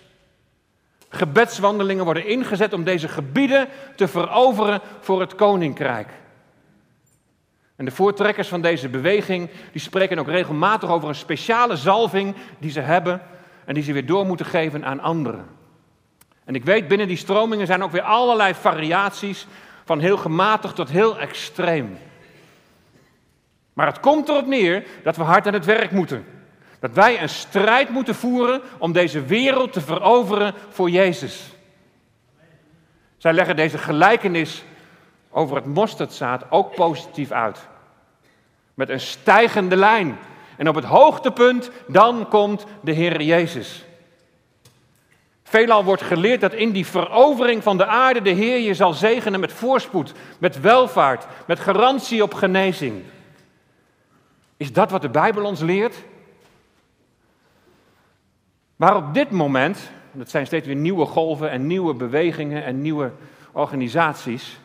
Gebedswandelingen 1.09 2.03
worden 2.03 2.25
ingezet 2.25 2.73
om 2.73 2.83
deze 2.83 3.07
gebieden 3.07 3.67
te 3.95 4.07
veroveren 4.07 4.81
voor 4.99 5.19
het 5.19 5.35
koninkrijk. 5.35 6.07
En 7.79 7.85
de 7.85 7.91
voortrekkers 7.91 8.47
van 8.47 8.61
deze 8.61 8.89
beweging, 8.89 9.49
die 9.71 9.81
spreken 9.81 10.19
ook 10.19 10.27
regelmatig 10.27 10.89
over 10.89 11.09
een 11.09 11.15
speciale 11.15 11.75
zalving 11.75 12.35
die 12.57 12.71
ze 12.71 12.79
hebben 12.79 13.21
en 13.65 13.73
die 13.73 13.83
ze 13.83 13.93
weer 13.93 14.05
door 14.05 14.25
moeten 14.25 14.45
geven 14.45 14.85
aan 14.85 14.99
anderen. 14.99 15.45
En 16.45 16.55
ik 16.55 16.65
weet, 16.65 16.87
binnen 16.87 17.07
die 17.07 17.17
stromingen 17.17 17.67
zijn 17.67 17.83
ook 17.83 17.91
weer 17.91 18.01
allerlei 18.01 18.53
variaties, 18.53 19.47
van 19.85 19.99
heel 19.99 20.17
gematigd 20.17 20.75
tot 20.75 20.89
heel 20.89 21.19
extreem. 21.19 21.97
Maar 23.73 23.87
het 23.87 23.99
komt 23.99 24.29
erop 24.29 24.47
neer 24.47 24.83
dat 25.03 25.15
we 25.15 25.23
hard 25.23 25.47
aan 25.47 25.53
het 25.53 25.65
werk 25.65 25.91
moeten. 25.91 26.25
Dat 26.79 26.91
wij 26.91 27.21
een 27.21 27.29
strijd 27.29 27.89
moeten 27.89 28.15
voeren 28.15 28.61
om 28.77 28.91
deze 28.91 29.25
wereld 29.25 29.73
te 29.73 29.81
veroveren 29.81 30.53
voor 30.69 30.89
Jezus. 30.89 31.53
Zij 33.17 33.33
leggen 33.33 33.55
deze 33.55 33.77
gelijkenis 33.77 34.63
over 35.29 35.55
het 35.55 35.65
mosterdzaad 35.65 36.43
ook 36.49 36.75
positief 36.75 37.31
uit. 37.31 37.68
Met 38.79 38.89
een 38.89 38.99
stijgende 38.99 39.75
lijn. 39.75 40.17
En 40.57 40.67
op 40.67 40.75
het 40.75 40.83
hoogtepunt, 40.83 41.71
dan 41.87 42.27
komt 42.27 42.65
de 42.81 42.91
Heer 42.91 43.21
Jezus. 43.21 43.85
Veelal 45.43 45.83
wordt 45.83 46.01
geleerd 46.01 46.41
dat 46.41 46.53
in 46.53 46.71
die 46.71 46.85
verovering 46.85 47.63
van 47.63 47.77
de 47.77 47.85
aarde 47.85 48.21
de 48.21 48.29
Heer 48.29 48.59
je 48.59 48.73
zal 48.73 48.93
zegenen 48.93 49.39
met 49.39 49.53
voorspoed, 49.53 50.13
met 50.37 50.59
welvaart, 50.59 51.25
met 51.47 51.59
garantie 51.59 52.23
op 52.23 52.33
genezing. 52.33 53.03
Is 54.57 54.73
dat 54.73 54.91
wat 54.91 55.01
de 55.01 55.09
Bijbel 55.09 55.45
ons 55.45 55.59
leert? 55.59 55.95
Maar 58.75 58.95
op 58.95 59.13
dit 59.13 59.31
moment, 59.31 59.91
dat 60.11 60.29
zijn 60.29 60.45
steeds 60.45 60.67
weer 60.67 60.75
nieuwe 60.75 61.05
golven 61.05 61.49
en 61.51 61.67
nieuwe 61.67 61.93
bewegingen 61.93 62.63
en 62.63 62.81
nieuwe 62.81 63.11
organisaties. 63.51 64.59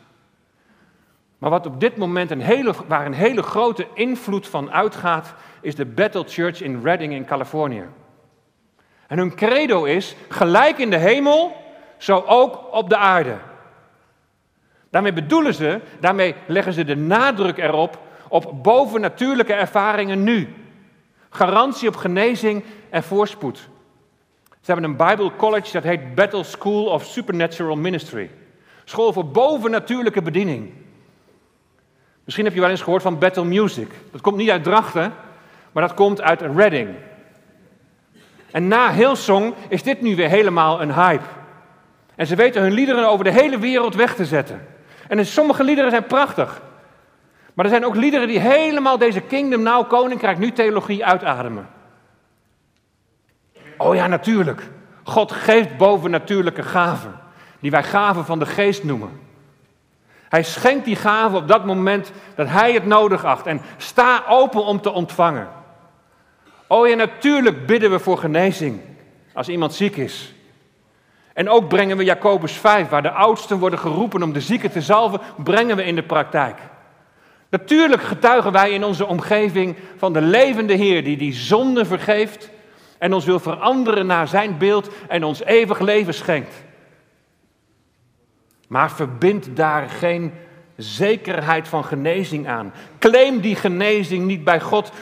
Maar 1.44 1.52
wat 1.52 1.66
op 1.66 1.80
dit 1.80 1.96
moment 1.96 2.30
een 2.30 2.40
hele, 2.40 2.74
waar 2.86 3.06
een 3.06 3.12
hele 3.12 3.42
grote 3.42 3.86
invloed 3.94 4.48
van 4.48 4.72
uitgaat, 4.72 5.34
is 5.60 5.74
de 5.74 5.84
Battle 5.84 6.24
Church 6.26 6.62
in 6.62 6.80
Redding 6.82 7.12
in 7.12 7.24
Californië. 7.24 7.84
En 9.06 9.18
hun 9.18 9.34
credo 9.34 9.84
is: 9.84 10.16
gelijk 10.28 10.78
in 10.78 10.90
de 10.90 10.96
hemel, 10.96 11.56
zo 11.98 12.24
ook 12.26 12.72
op 12.72 12.88
de 12.88 12.96
aarde. 12.96 13.36
Daarmee 14.90 15.12
bedoelen 15.12 15.54
ze, 15.54 15.80
daarmee 16.00 16.34
leggen 16.46 16.72
ze 16.72 16.84
de 16.84 16.96
nadruk 16.96 17.58
erop 17.58 17.98
op 18.28 18.62
bovennatuurlijke 18.62 19.54
ervaringen 19.54 20.22
nu. 20.22 20.54
Garantie 21.30 21.88
op 21.88 21.96
genezing 21.96 22.64
en 22.90 23.02
voorspoed. 23.02 23.58
Ze 24.60 24.72
hebben 24.72 24.90
een 24.90 24.96
Bible 24.96 25.36
College 25.36 25.72
dat 25.72 25.82
heet 25.82 26.14
Battle 26.14 26.44
School 26.44 26.86
of 26.86 27.04
Supernatural 27.04 27.76
Ministry. 27.76 28.30
School 28.84 29.12
voor 29.12 29.26
bovennatuurlijke 29.26 30.22
bediening. 30.22 30.83
Misschien 32.24 32.44
heb 32.44 32.54
je 32.54 32.60
wel 32.60 32.70
eens 32.70 32.82
gehoord 32.82 33.02
van 33.02 33.18
Battle 33.18 33.44
Music. 33.44 33.88
Dat 34.12 34.20
komt 34.20 34.36
niet 34.36 34.50
uit 34.50 34.64
Drachten, 34.64 35.12
maar 35.72 35.82
dat 35.86 35.94
komt 35.94 36.22
uit 36.22 36.40
Reading. 36.40 36.88
En 38.50 38.68
na 38.68 38.92
Hillsong 38.92 39.54
is 39.68 39.82
dit 39.82 40.00
nu 40.00 40.16
weer 40.16 40.28
helemaal 40.28 40.82
een 40.82 40.94
hype. 40.94 41.24
En 42.14 42.26
ze 42.26 42.36
weten 42.36 42.62
hun 42.62 42.72
liederen 42.72 43.08
over 43.08 43.24
de 43.24 43.32
hele 43.32 43.58
wereld 43.58 43.94
weg 43.94 44.14
te 44.14 44.24
zetten. 44.24 44.66
En 45.08 45.26
sommige 45.26 45.64
liederen 45.64 45.90
zijn 45.90 46.06
prachtig. 46.06 46.62
Maar 47.54 47.64
er 47.64 47.70
zijn 47.70 47.86
ook 47.86 47.94
liederen 47.94 48.28
die 48.28 48.38
helemaal 48.38 48.98
deze 48.98 49.20
Kingdom 49.20 49.62
Now 49.62 49.88
Koninkrijk 49.88 50.38
Nu 50.38 50.52
theologie 50.52 51.04
uitademen. 51.04 51.68
Oh 53.76 53.94
ja, 53.94 54.06
natuurlijk. 54.06 54.68
God 55.02 55.32
geeft 55.32 55.76
bovennatuurlijke 55.76 56.62
gaven, 56.62 57.20
die 57.60 57.70
wij 57.70 57.82
gaven 57.82 58.24
van 58.24 58.38
de 58.38 58.46
geest 58.46 58.84
noemen. 58.84 59.20
Hij 60.34 60.42
schenkt 60.42 60.84
die 60.84 60.96
gaven 60.96 61.38
op 61.38 61.48
dat 61.48 61.64
moment 61.64 62.12
dat 62.34 62.48
hij 62.48 62.72
het 62.72 62.86
nodig 62.86 63.24
acht. 63.24 63.46
En 63.46 63.60
sta 63.76 64.24
open 64.28 64.64
om 64.64 64.80
te 64.80 64.92
ontvangen. 64.92 65.48
Oh 66.66 66.88
ja, 66.88 66.94
natuurlijk 66.94 67.66
bidden 67.66 67.90
we 67.90 67.98
voor 67.98 68.18
genezing 68.18 68.80
als 69.32 69.48
iemand 69.48 69.74
ziek 69.74 69.96
is. 69.96 70.34
En 71.32 71.48
ook 71.48 71.68
brengen 71.68 71.96
we 71.96 72.04
Jacobus 72.04 72.52
5, 72.52 72.88
waar 72.88 73.02
de 73.02 73.10
oudsten 73.10 73.58
worden 73.58 73.78
geroepen 73.78 74.22
om 74.22 74.32
de 74.32 74.40
zieken 74.40 74.70
te 74.70 74.80
zalven, 74.80 75.20
brengen 75.36 75.76
we 75.76 75.84
in 75.84 75.94
de 75.94 76.02
praktijk. 76.02 76.58
Natuurlijk 77.50 78.02
getuigen 78.02 78.52
wij 78.52 78.70
in 78.70 78.84
onze 78.84 79.06
omgeving 79.06 79.76
van 79.96 80.12
de 80.12 80.22
levende 80.22 80.74
Heer 80.74 81.04
die 81.04 81.16
die 81.16 81.32
zonde 81.32 81.84
vergeeft 81.84 82.50
en 82.98 83.12
ons 83.12 83.24
wil 83.24 83.40
veranderen 83.40 84.06
naar 84.06 84.28
zijn 84.28 84.58
beeld 84.58 84.88
en 85.08 85.24
ons 85.24 85.44
eeuwig 85.44 85.78
leven 85.78 86.14
schenkt. 86.14 86.63
Maar 88.68 88.90
verbind 88.90 89.56
daar 89.56 89.88
geen 89.88 90.32
zekerheid 90.76 91.68
van 91.68 91.84
genezing 91.84 92.48
aan. 92.48 92.72
Claim 92.98 93.40
die 93.40 93.56
genezing 93.56 94.24
niet 94.24 94.44
bij 94.44 94.60
God, 94.60 94.92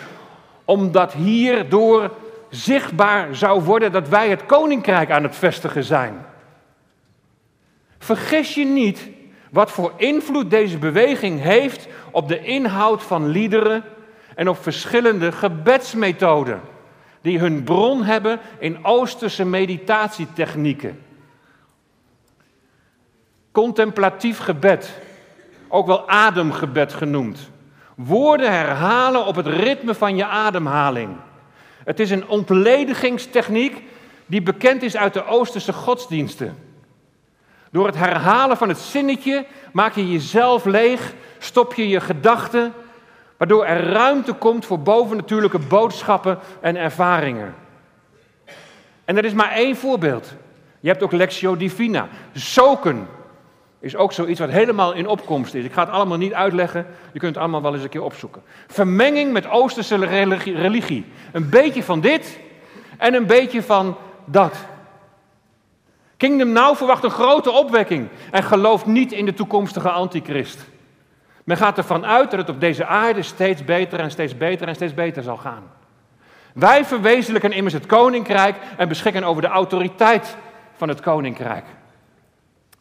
omdat 0.65 1.13
hierdoor 1.13 2.11
zichtbaar 2.51 3.37
zou 3.37 3.63
worden 3.63 3.93
dat 3.93 4.09
wij 4.09 4.29
het 4.29 4.47
koninkrijk 4.47 5.11
aan 5.11 5.23
het 5.23 5.37
vestigen 5.37 5.85
zijn. 5.85 6.25
Vergis 7.99 8.55
je 8.55 8.65
niet 8.65 9.09
wat 9.51 9.71
voor 9.71 9.93
invloed 9.97 10.51
deze 10.51 10.79
beweging 10.79 11.41
heeft 11.41 11.89
op 12.11 12.29
de 12.29 12.43
inhoud 12.43 13.03
van 13.03 13.29
liederen 13.29 13.85
en 14.35 14.49
op 14.49 14.63
verschillende 14.63 15.33
gebedsmethoden 15.33 16.61
die 17.21 17.39
hun 17.39 17.63
bron 17.63 18.03
hebben 18.03 18.41
in 18.59 18.85
Oosterse 18.85 19.45
meditatietechnieken. 19.45 20.99
Contemplatief 23.53 24.39
gebed, 24.39 24.91
ook 25.69 25.87
wel 25.87 26.09
ademgebed 26.09 26.93
genoemd. 26.93 27.51
Woorden 27.95 28.53
herhalen 28.53 29.27
op 29.27 29.37
het 29.37 29.47
ritme 29.47 29.95
van 29.95 30.17
je 30.17 30.27
ademhaling. 30.27 31.17
Het 31.85 32.01
is 32.01 32.11
een 32.11 32.29
ontledigingstechniek 32.29 33.83
die 34.27 34.43
bekend 34.43 34.83
is 34.83 34.97
uit 34.97 35.15
de 35.15 35.27
Oosterse 35.27 35.73
godsdiensten. 35.73 36.57
Door 37.71 37.87
het 37.87 37.97
herhalen 37.97 38.57
van 38.57 38.69
het 38.69 38.79
zinnetje 38.79 39.47
maak 39.73 39.95
je 39.95 40.13
jezelf 40.13 40.65
leeg, 40.65 41.15
stop 41.39 41.75
je 41.75 41.89
je 41.89 42.01
gedachten, 42.01 42.73
waardoor 43.37 43.65
er 43.65 43.93
ruimte 43.93 44.33
komt 44.33 44.67
voor 44.67 44.81
bovennatuurlijke 44.81 45.59
boodschappen 45.59 46.39
en 46.61 46.77
ervaringen. 46.77 47.55
En 49.05 49.17
er 49.17 49.25
is 49.25 49.33
maar 49.33 49.51
één 49.51 49.77
voorbeeld. 49.77 50.33
Je 50.81 50.89
hebt 50.89 51.03
ook 51.03 51.13
Lectio 51.13 51.57
Divina. 51.57 52.09
Soken 52.33 53.09
is 53.83 53.97
ook 53.97 54.13
zoiets 54.13 54.41
wat 54.41 54.51
helemaal 54.51 54.93
in 54.93 55.07
opkomst 55.07 55.55
is. 55.55 55.65
Ik 55.65 55.73
ga 55.73 55.85
het 55.85 55.93
allemaal 55.93 56.19
niet 56.19 56.33
uitleggen, 56.33 56.87
je 57.13 57.19
kunt 57.19 57.35
het 57.35 57.43
allemaal 57.43 57.63
wel 57.63 57.75
eens 57.75 57.83
een 57.83 57.89
keer 57.89 58.03
opzoeken. 58.03 58.43
Vermenging 58.67 59.33
met 59.33 59.49
Oosterse 59.49 59.97
religie. 60.45 61.05
Een 61.33 61.49
beetje 61.49 61.83
van 61.83 62.01
dit 62.01 62.39
en 62.99 63.15
een 63.15 63.27
beetje 63.27 63.63
van 63.63 63.97
dat. 64.25 64.57
Kingdom 66.17 66.53
Now 66.53 66.77
verwacht 66.77 67.05
een 67.05 67.11
grote 67.11 67.51
opwekking 67.51 68.09
en 68.31 68.43
gelooft 68.43 68.87
niet 68.87 69.13
in 69.13 69.25
de 69.25 69.35
toekomstige 69.35 69.91
antichrist. 69.91 70.65
Men 71.45 71.57
gaat 71.57 71.79
ervan 71.79 72.07
uit 72.07 72.31
dat 72.31 72.41
het 72.41 72.49
op 72.49 72.61
deze 72.61 72.87
aarde 72.87 73.23
steeds 73.23 73.65
beter 73.65 74.01
en 74.01 74.11
steeds 74.11 74.37
beter 74.37 74.69
en 74.69 74.75
steeds 74.75 74.95
beter 74.95 75.23
zal 75.23 75.37
gaan. 75.37 75.63
Wij 76.55 76.85
verwezenlijken 76.85 77.53
immers 77.53 77.75
het 77.75 77.87
koninkrijk 77.87 78.57
en 78.77 78.89
beschikken 78.89 79.25
over 79.25 79.43
de 79.43 79.49
autoriteit 79.49 80.37
van 80.77 80.89
het 80.89 81.01
koninkrijk. 81.01 81.65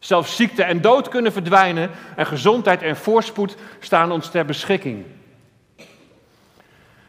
Zelfs 0.02 0.36
ziekte 0.36 0.62
en 0.62 0.80
dood 0.80 1.08
kunnen 1.08 1.32
verdwijnen 1.32 1.90
en 2.16 2.26
gezondheid 2.26 2.82
en 2.82 2.96
voorspoed 2.96 3.56
staan 3.80 4.12
ons 4.12 4.30
ter 4.30 4.44
beschikking. 4.44 5.04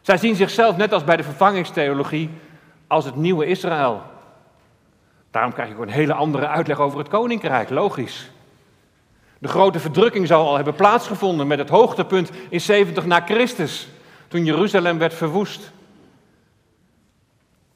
Zij 0.02 0.18
zien 0.18 0.36
zichzelf 0.36 0.78
net 0.78 0.94
als 0.94 1.04
bij 1.04 1.18
de 1.18 1.24
vervangingstheologie 1.24 2.30
als 2.88 3.06
het 3.06 3.16
nieuwe 3.16 3.46
Israël. 3.46 4.02
Daarom 5.32 5.54
krijg 5.54 5.70
ik 5.70 5.76
ook 5.76 5.82
een 5.82 5.90
hele 5.90 6.14
andere 6.14 6.48
uitleg 6.48 6.80
over 6.80 7.00
het 7.00 7.08
koninkrijk, 7.08 7.70
logisch. 7.70 8.30
De 9.40 9.48
grote 9.48 9.80
verdrukking 9.80 10.28
zal 10.28 10.48
al 10.48 10.56
hebben 10.56 10.76
plaatsgevonden 10.76 11.48
met 11.48 11.60
het 11.60 11.70
hoogtepunt 11.70 12.32
in 12.50 12.62
70 12.62 13.06
na 13.06 13.22
Christus, 13.26 13.88
toen 14.28 14.46
Jeruzalem 14.46 14.98
werd 14.98 15.14
verwoest. 15.14 15.72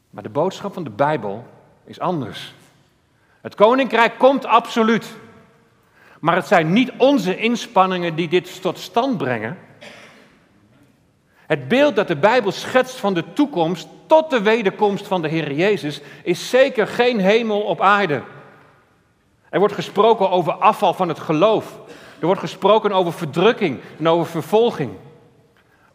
Maar 0.09 0.23
de 0.23 0.29
boodschap 0.29 0.73
van 0.73 0.83
de 0.83 0.89
Bijbel 0.89 1.47
is 1.85 1.99
anders. 1.99 2.53
Het 3.41 3.55
koninkrijk 3.55 4.17
komt 4.17 4.45
absoluut. 4.45 5.15
Maar 6.19 6.35
het 6.35 6.47
zijn 6.47 6.73
niet 6.73 6.91
onze 6.97 7.37
inspanningen 7.37 8.15
die 8.15 8.27
dit 8.27 8.61
tot 8.61 8.79
stand 8.79 9.17
brengen. 9.17 9.57
Het 11.47 11.67
beeld 11.67 11.95
dat 11.95 12.07
de 12.07 12.15
Bijbel 12.15 12.51
schetst 12.51 12.95
van 12.95 13.13
de 13.13 13.23
toekomst 13.33 13.87
tot 14.07 14.29
de 14.29 14.41
wederkomst 14.41 15.07
van 15.07 15.21
de 15.21 15.27
Heer 15.27 15.51
Jezus 15.51 16.01
is 16.23 16.49
zeker 16.49 16.87
geen 16.87 17.19
hemel 17.19 17.61
op 17.61 17.81
aarde. 17.81 18.21
Er 19.49 19.59
wordt 19.59 19.73
gesproken 19.73 20.29
over 20.29 20.53
afval 20.53 20.93
van 20.93 21.07
het 21.07 21.19
geloof. 21.19 21.79
Er 22.19 22.25
wordt 22.25 22.41
gesproken 22.41 22.91
over 22.91 23.13
verdrukking 23.13 23.79
en 23.99 24.07
over 24.07 24.25
vervolging. 24.25 24.91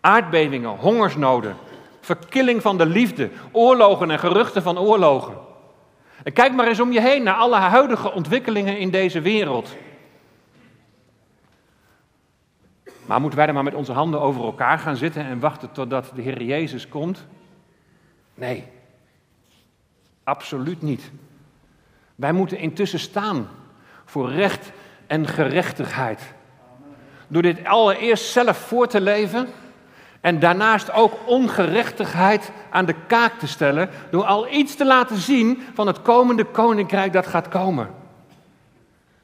Aardbevingen, 0.01 0.71
hongersnoden, 0.71 1.57
verkilling 2.01 2.63
van 2.63 2.79
de 2.79 2.87
liefde, 2.87 3.31
oorlogen 3.53 4.11
en 4.11 4.19
geruchten 4.19 4.63
van 4.63 4.79
oorlogen. 4.79 5.35
En 6.23 6.33
kijk 6.33 6.55
maar 6.55 6.67
eens 6.67 6.81
om 6.81 6.93
je 6.93 7.01
heen 7.01 7.23
naar 7.23 7.35
alle 7.35 7.57
huidige 7.57 8.13
ontwikkelingen 8.13 8.79
in 8.79 8.91
deze 8.91 9.21
wereld. 9.21 9.77
Maar 13.07 13.21
moeten 13.21 13.39
wij 13.39 13.47
dan 13.47 13.55
maar 13.55 13.65
met 13.65 13.75
onze 13.75 13.93
handen 13.93 14.21
over 14.21 14.45
elkaar 14.45 14.79
gaan 14.79 14.97
zitten 14.97 15.25
en 15.25 15.41
wachten 15.41 15.73
totdat 15.73 16.13
de 16.15 16.23
Heer 16.23 16.43
Jezus 16.43 16.89
komt? 16.89 17.27
Nee, 18.35 18.65
absoluut 20.25 20.83
niet. 20.83 21.11
Wij 22.15 22.33
moeten 22.33 22.59
intussen 22.59 22.99
staan 22.99 23.49
voor 24.05 24.33
recht 24.33 24.73
en 25.07 25.27
gerechtigheid. 25.27 26.35
Door 27.29 27.43
dit 27.43 27.65
allereerst 27.65 28.25
zelf 28.25 28.57
voor 28.57 28.87
te 28.87 29.01
leven 29.01 29.49
en 30.23 30.39
daarnaast 30.39 30.93
ook 30.93 31.13
ongerechtigheid 31.25 32.53
aan 32.71 32.85
de 32.85 32.95
kaak 33.07 33.39
te 33.39 33.47
stellen, 33.47 33.91
door 34.11 34.25
al 34.25 34.53
iets 34.53 34.75
te 34.75 34.87
laten 34.87 35.17
zien 35.17 35.63
van 35.75 35.87
het 35.87 36.03
komende 36.03 36.45
koninkrijk 36.45 37.13
dat 37.13 37.27
gaat 37.27 37.49
komen. 37.49 37.91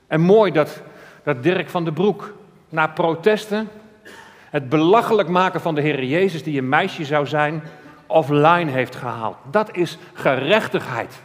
En 0.06 0.20
mooi 0.20 0.52
dat, 0.52 0.82
dat 1.22 1.42
Dirk 1.42 1.70
van 1.70 1.84
den 1.84 1.92
Broek 1.92 2.34
na 2.68 2.86
protesten 2.86 3.68
het 4.50 4.68
belachelijk 4.68 5.28
maken 5.28 5.60
van 5.60 5.74
de 5.74 5.80
Heer 5.80 6.04
Jezus, 6.04 6.42
die 6.42 6.58
een 6.58 6.68
meisje 6.68 7.04
zou 7.04 7.26
zijn, 7.26 7.62
offline 8.06 8.70
heeft 8.70 8.96
gehaald. 8.96 9.36
Dat 9.50 9.76
is 9.76 9.98
gerechtigheid. 10.12 11.22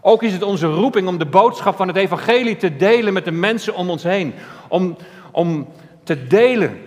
Ook 0.00 0.22
is 0.22 0.32
het 0.32 0.42
onze 0.42 0.66
roeping 0.66 1.08
om 1.08 1.18
de 1.18 1.26
boodschap 1.26 1.76
van 1.76 1.88
het 1.88 1.96
evangelie 1.96 2.56
te 2.56 2.76
delen 2.76 3.12
met 3.12 3.24
de 3.24 3.30
mensen 3.30 3.74
om 3.74 3.90
ons 3.90 4.02
heen. 4.02 4.34
Om, 4.68 4.96
om 5.30 5.68
te 6.02 6.26
delen 6.26 6.80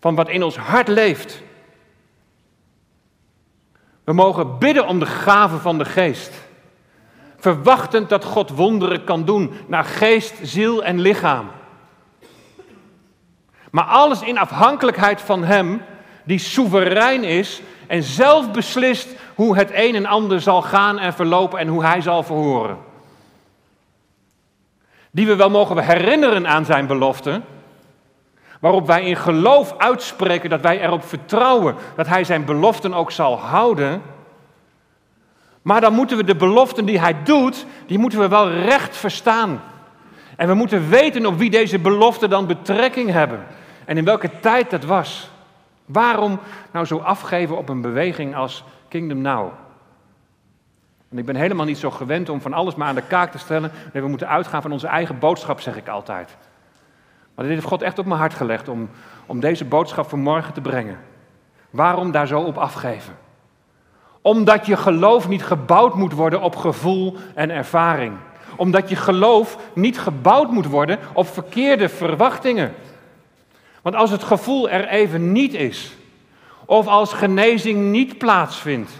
van 0.00 0.14
wat 0.14 0.28
in 0.28 0.42
ons 0.42 0.56
hart 0.56 0.88
leeft. 0.88 1.42
We 4.04 4.12
mogen 4.12 4.58
bidden 4.58 4.86
om 4.86 4.98
de 4.98 5.06
gave 5.06 5.58
van 5.58 5.78
de 5.78 5.84
geest. 5.84 6.32
Verwachtend 7.36 8.08
dat 8.08 8.24
God 8.24 8.50
wonderen 8.50 9.04
kan 9.04 9.24
doen 9.24 9.52
naar 9.66 9.84
geest, 9.84 10.34
ziel 10.42 10.84
en 10.84 11.00
lichaam. 11.00 11.50
Maar 13.70 13.84
alles 13.84 14.22
in 14.22 14.38
afhankelijkheid 14.38 15.20
van 15.20 15.44
Hem, 15.44 15.82
die 16.24 16.38
soeverein 16.38 17.24
is 17.24 17.62
en 17.86 18.02
zelf 18.02 18.50
beslist 18.50 19.08
hoe 19.34 19.56
het 19.56 19.70
een 19.72 19.94
en 19.94 20.06
ander 20.06 20.40
zal 20.40 20.62
gaan 20.62 20.98
en 20.98 21.12
verlopen 21.12 21.58
en 21.58 21.68
hoe 21.68 21.84
Hij 21.84 22.00
zal 22.00 22.22
verhoren. 22.22 22.78
Die 25.10 25.26
we 25.26 25.36
wel 25.36 25.50
mogen 25.50 25.78
herinneren 25.78 26.48
aan 26.48 26.64
Zijn 26.64 26.86
belofte, 26.86 27.40
waarop 28.60 28.86
wij 28.86 29.04
in 29.04 29.16
geloof 29.16 29.74
uitspreken 29.78 30.50
dat 30.50 30.60
wij 30.60 30.80
erop 30.80 31.04
vertrouwen 31.04 31.74
dat 31.96 32.06
Hij 32.06 32.24
Zijn 32.24 32.44
beloften 32.44 32.94
ook 32.94 33.10
zal 33.10 33.38
houden. 33.38 34.02
Maar 35.62 35.80
dan 35.80 35.92
moeten 35.92 36.16
we 36.16 36.24
de 36.24 36.36
beloften 36.36 36.84
die 36.84 37.00
Hij 37.00 37.16
doet, 37.22 37.66
die 37.86 37.98
moeten 37.98 38.18
we 38.18 38.28
wel 38.28 38.50
recht 38.50 38.96
verstaan. 38.96 39.62
En 40.36 40.48
we 40.48 40.54
moeten 40.54 40.88
weten 40.88 41.26
op 41.26 41.38
wie 41.38 41.50
deze 41.50 41.78
beloften 41.78 42.30
dan 42.30 42.46
betrekking 42.46 43.10
hebben. 43.10 43.46
En 43.84 43.96
in 43.96 44.04
welke 44.04 44.30
tijd 44.40 44.70
dat 44.70 44.84
was. 44.84 45.30
Waarom 45.86 46.40
nou 46.70 46.86
zo 46.86 46.98
afgeven 46.98 47.56
op 47.56 47.68
een 47.68 47.80
beweging 47.80 48.36
als 48.36 48.64
Kingdom 48.88 49.20
Now? 49.20 49.52
En 51.10 51.18
ik 51.18 51.24
ben 51.24 51.36
helemaal 51.36 51.66
niet 51.66 51.78
zo 51.78 51.90
gewend 51.90 52.28
om 52.28 52.40
van 52.40 52.52
alles 52.52 52.74
maar 52.74 52.88
aan 52.88 52.94
de 52.94 53.02
kaak 53.02 53.30
te 53.30 53.38
stellen. 53.38 53.72
Nee, 53.92 54.02
we 54.02 54.08
moeten 54.08 54.28
uitgaan 54.28 54.62
van 54.62 54.72
onze 54.72 54.86
eigen 54.86 55.18
boodschap, 55.18 55.60
zeg 55.60 55.76
ik 55.76 55.88
altijd. 55.88 56.36
Dit 57.40 57.48
heeft 57.48 57.66
God 57.66 57.82
echt 57.82 57.98
op 57.98 58.06
mijn 58.06 58.20
hart 58.20 58.34
gelegd 58.34 58.68
om, 58.68 58.88
om 59.26 59.40
deze 59.40 59.64
boodschap 59.64 60.08
vanmorgen 60.08 60.52
te 60.52 60.60
brengen. 60.60 60.98
Waarom 61.70 62.10
daar 62.10 62.26
zo 62.26 62.40
op 62.40 62.58
afgeven? 62.58 63.16
Omdat 64.22 64.66
je 64.66 64.76
geloof 64.76 65.28
niet 65.28 65.44
gebouwd 65.44 65.94
moet 65.94 66.12
worden 66.12 66.42
op 66.42 66.56
gevoel 66.56 67.16
en 67.34 67.50
ervaring. 67.50 68.12
Omdat 68.56 68.88
je 68.88 68.96
geloof 68.96 69.58
niet 69.72 69.98
gebouwd 69.98 70.50
moet 70.50 70.66
worden 70.66 70.98
op 71.12 71.26
verkeerde 71.26 71.88
verwachtingen. 71.88 72.74
Want 73.82 73.94
als 73.94 74.10
het 74.10 74.22
gevoel 74.22 74.70
er 74.70 74.88
even 74.88 75.32
niet 75.32 75.54
is, 75.54 75.92
of 76.64 76.86
als 76.86 77.12
genezing 77.12 77.90
niet 77.90 78.18
plaatsvindt, 78.18 78.90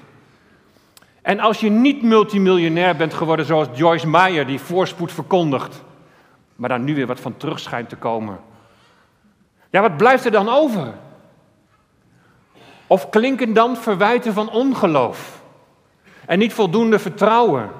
en 1.22 1.40
als 1.40 1.61
je 1.61 1.70
niet 1.70 2.03
multimiljonair 2.03 2.96
bent 2.96 3.14
geworden 3.14 3.46
zoals 3.46 3.68
Joyce 3.72 4.09
Meyer, 4.09 4.46
die 4.46 4.61
voorspoed 4.61 5.12
verkondigt, 5.12 5.83
maar 6.60 6.68
daar 6.68 6.80
nu 6.80 6.94
weer 6.94 7.06
wat 7.06 7.20
van 7.20 7.36
terug 7.36 7.60
schijnt 7.60 7.88
te 7.88 7.96
komen. 7.96 8.38
Ja, 9.70 9.80
wat 9.80 9.96
blijft 9.96 10.24
er 10.24 10.30
dan 10.30 10.48
over? 10.48 10.94
Of 12.86 13.08
klinken 13.08 13.52
dan 13.52 13.76
verwijten 13.76 14.32
van 14.32 14.50
ongeloof 14.50 15.42
en 16.26 16.38
niet 16.38 16.52
voldoende 16.52 16.98
vertrouwen? 16.98 17.70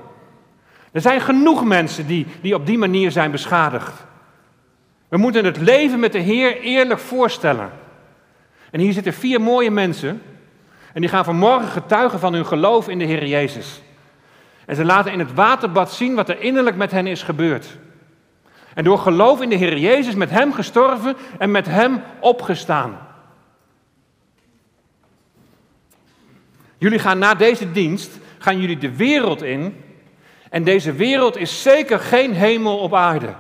Er 0.93 1.01
zijn 1.01 1.21
genoeg 1.21 1.65
mensen 1.65 2.07
die, 2.07 2.27
die 2.43 2.55
op 2.55 2.67
die 2.67 2.79
manier 2.79 3.11
zijn 3.11 3.31
beschadigd. 3.31 4.05
We 5.09 5.17
moeten 5.17 5.45
het 5.45 5.57
leven 5.57 6.01
met 6.01 6.13
de 6.13 6.19
Heer 6.19 6.61
eerlijk 6.61 7.01
voorstellen. 7.01 7.71
En 8.71 8.81
hier 8.81 8.93
zitten 8.93 9.13
vier 9.13 9.41
mooie 9.41 9.71
mensen. 9.71 10.23
En 10.93 11.01
die 11.01 11.11
gaan 11.11 11.25
vanmorgen 11.25 11.69
getuigen 11.69 12.19
van 12.19 12.33
hun 12.33 12.47
geloof 12.47 12.89
in 12.89 12.99
de 12.99 13.05
Heer 13.05 13.27
Jezus. 13.27 13.83
En 14.67 14.77
ze 14.77 14.85
laten 14.85 15.13
in 15.13 15.19
het 15.19 15.35
waterbad 15.35 15.93
zien 15.93 16.15
wat 16.15 16.29
er 16.29 16.41
innerlijk 16.41 16.77
met 16.77 16.91
hen 16.91 17.07
is 17.07 17.23
gebeurd. 17.23 17.79
En 18.75 18.85
door 18.85 18.99
geloof 18.99 19.41
in 19.41 19.49
de 19.49 19.57
Heer 19.57 19.79
Jezus 19.79 20.15
met 20.15 20.31
Hem 20.31 20.53
gestorven 20.53 21.17
en 21.39 21.51
met 21.51 21.67
Hem 21.67 22.03
opgestaan. 22.21 22.99
Jullie 26.79 26.99
gaan 26.99 27.19
na 27.19 27.35
deze 27.35 27.73
dienst, 27.73 28.19
gaan 28.39 28.61
jullie 28.61 28.79
de 28.79 28.97
wereld 28.97 29.43
in. 29.43 29.85
En 30.51 30.65
deze 30.65 30.93
wereld 30.93 31.37
is 31.37 31.63
zeker 31.63 31.99
geen 31.99 32.35
hemel 32.35 32.79
op 32.79 32.95
aarde. 32.95 33.35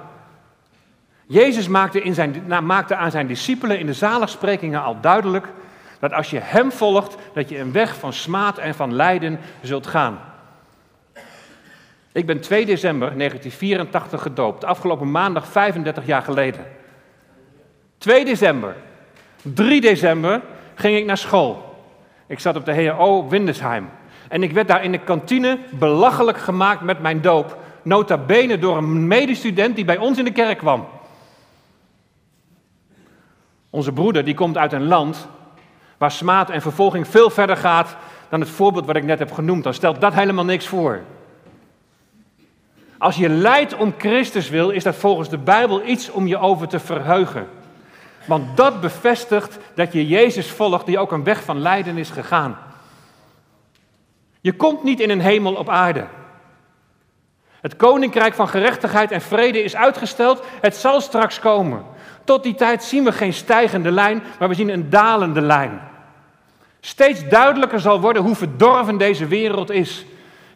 Jezus 1.27 1.69
maakte, 1.69 2.03
in 2.03 2.15
zijn, 2.15 2.45
maakte 2.63 2.97
aan 2.97 3.11
zijn 3.11 3.27
discipelen 3.27 3.79
in 3.79 3.87
de 3.87 3.95
zaligsprekingen 3.95 4.83
al 4.83 5.01
duidelijk 5.01 5.47
dat 5.99 6.13
als 6.13 6.31
je 6.31 6.39
Hem 6.39 6.73
volgt, 6.73 7.17
dat 7.35 7.49
je 7.49 7.59
een 7.59 7.73
weg 7.73 7.97
van 7.97 8.13
smaad 8.13 8.59
en 8.59 8.75
van 8.75 8.95
lijden 8.95 9.39
zult 9.63 9.87
gaan. 9.87 10.30
Ik 12.13 12.27
ben 12.27 12.41
2 12.41 12.67
december 12.67 13.17
1984 13.17 14.23
gedoopt, 14.23 14.65
afgelopen 14.65 15.11
maandag 15.11 15.47
35 15.47 16.07
jaar 16.07 16.23
geleden. 16.23 16.67
2 17.99 18.25
december. 18.25 18.77
3 19.43 19.81
december 19.81 20.41
ging 20.75 20.97
ik 20.97 21.05
naar 21.05 21.19
school. 21.19 21.79
Ik 22.27 22.41
zat 22.41 22.57
op 22.57 22.65
de 22.65 22.87
HO 22.89 23.29
Windesheim. 23.29 23.89
En 24.29 24.43
ik 24.43 24.53
werd 24.53 24.69
daar 24.69 24.85
in 24.85 24.93
de 24.93 24.99
kantine 24.99 25.59
belachelijk 25.71 26.39
gemaakt 26.39 26.81
met 26.81 27.01
mijn 27.01 27.21
doop. 27.21 27.59
Nota 27.83 28.19
bene 28.19 28.59
door 28.59 28.77
een 28.77 29.07
medestudent 29.07 29.77
die 29.77 29.85
bij 29.85 29.99
ons 29.99 30.19
in 30.19 30.25
de 30.25 30.33
kerk 30.33 30.59
kwam. 30.59 30.87
Onze 33.71 33.93
broeder 33.93 34.25
die 34.25 34.35
komt 34.35 34.59
uit 34.59 34.73
een 34.73 34.87
land 34.87 35.29
waar 35.99 36.11
smaad 36.11 36.51
en 36.51 36.63
vervolging 36.63 37.09
veel 37.09 37.31
verder 37.31 37.57
gaat 37.57 37.97
dan 38.29 38.41
het 38.41 38.49
voorbeeld 38.49 38.87
wat 38.87 38.97
ik 38.97 39.05
net 39.05 39.19
heb 39.19 39.33
genoemd. 39.33 39.65
Dan 39.65 39.75
stelt 39.75 40.01
dat 40.01 40.15
helemaal 40.15 40.45
niks 40.45 40.67
voor. 40.67 41.01
Als 43.01 43.17
je 43.17 43.29
lijdt 43.29 43.77
om 43.77 43.95
Christus 43.99 44.49
wil, 44.49 44.71
is 44.71 44.83
dat 44.83 44.97
volgens 44.97 45.29
de 45.29 45.39
Bijbel 45.39 45.87
iets 45.87 46.11
om 46.11 46.27
je 46.27 46.39
over 46.39 46.69
te 46.69 46.81
verheugen. 46.81 47.49
Want 48.27 48.57
dat 48.57 48.81
bevestigt 48.81 49.59
dat 49.75 49.93
je 49.93 50.07
Jezus 50.07 50.51
volgt 50.51 50.87
die 50.87 50.99
ook 50.99 51.13
een 51.13 51.25
weg 51.25 51.45
van 51.45 51.61
lijden 51.61 51.97
is 51.97 52.11
gegaan. 52.11 52.59
Je 54.41 54.53
komt 54.53 54.83
niet 54.83 55.01
in 55.01 55.11
een 55.11 55.21
hemel 55.21 55.55
op 55.55 55.69
aarde. 55.69 56.07
Het 57.61 57.77
koninkrijk 57.77 58.35
van 58.35 58.49
gerechtigheid 58.49 59.11
en 59.11 59.21
vrede 59.21 59.63
is 59.63 59.77
uitgesteld. 59.77 60.43
Het 60.61 60.77
zal 60.77 61.01
straks 61.01 61.39
komen. 61.39 61.85
Tot 62.25 62.43
die 62.43 62.55
tijd 62.55 62.83
zien 62.83 63.05
we 63.05 63.13
geen 63.13 63.33
stijgende 63.33 63.91
lijn, 63.91 64.23
maar 64.39 64.49
we 64.49 64.55
zien 64.55 64.69
een 64.69 64.91
dalende 64.91 65.41
lijn. 65.41 65.81
Steeds 66.81 67.29
duidelijker 67.29 67.81
zal 67.81 68.01
worden 68.01 68.23
hoe 68.23 68.37
verdorven 68.37 68.99
deze 68.99 69.27
wereld 69.27 69.71
is. 69.71 70.05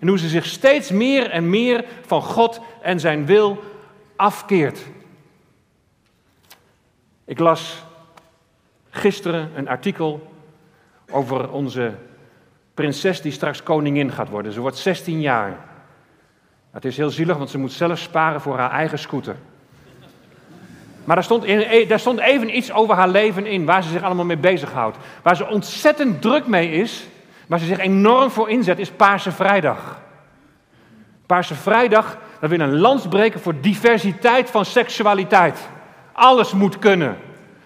En 0.05 0.11
hoe 0.11 0.19
ze 0.19 0.29
zich 0.29 0.47
steeds 0.47 0.91
meer 0.91 1.31
en 1.31 1.51
meer 1.51 1.85
van 2.07 2.23
God 2.23 2.61
en 2.83 3.01
zijn 3.01 3.27
wil 3.27 3.63
afkeert. 4.17 4.81
Ik 7.25 7.39
las 7.39 7.85
gisteren 8.91 9.51
een 9.55 9.69
artikel 9.69 10.33
over 11.11 11.51
onze 11.51 11.95
prinses 12.75 13.21
die 13.21 13.33
straks 13.33 13.63
koningin 13.63 14.13
gaat 14.13 14.29
worden. 14.29 14.53
Ze 14.53 14.61
wordt 14.61 14.77
16 14.77 15.21
jaar. 15.21 15.59
Het 16.71 16.85
is 16.85 16.97
heel 16.97 17.11
zielig, 17.11 17.37
want 17.37 17.51
ze 17.51 17.59
moet 17.59 17.73
zelf 17.73 17.99
sparen 17.99 18.41
voor 18.41 18.59
haar 18.59 18.71
eigen 18.71 18.99
scooter. 18.99 19.37
Maar 21.05 21.17
daar 21.17 21.25
stond, 21.25 21.45
in, 21.45 21.89
daar 21.89 22.01
stond 22.01 22.19
even 22.19 22.57
iets 22.57 22.73
over 22.73 22.95
haar 22.95 23.09
leven 23.09 23.47
in, 23.47 23.65
waar 23.65 23.83
ze 23.83 23.89
zich 23.89 24.03
allemaal 24.03 24.25
mee 24.25 24.37
bezighoudt. 24.37 24.97
Waar 25.23 25.37
ze 25.37 25.49
ontzettend 25.49 26.23
druk 26.23 26.47
mee 26.47 26.71
is, 26.71 27.07
waar 27.47 27.59
ze 27.59 27.67
zich 27.67 27.79
enorm 27.79 28.31
voor 28.31 28.51
inzet, 28.51 28.79
is 28.79 28.91
Paarse 28.91 29.33
Vrijdag. 29.33 30.01
Paarse 31.27 31.55
Vrijdag, 31.55 32.19
dat 32.41 32.51
wil 32.51 32.61
een 32.61 32.79
lans 32.79 33.09
breken 33.09 33.41
voor 33.41 33.61
diversiteit 33.61 34.51
van 34.51 34.65
seksualiteit. 34.65 35.69
Alles 36.13 36.53
moet 36.53 36.79
kunnen. 36.79 37.17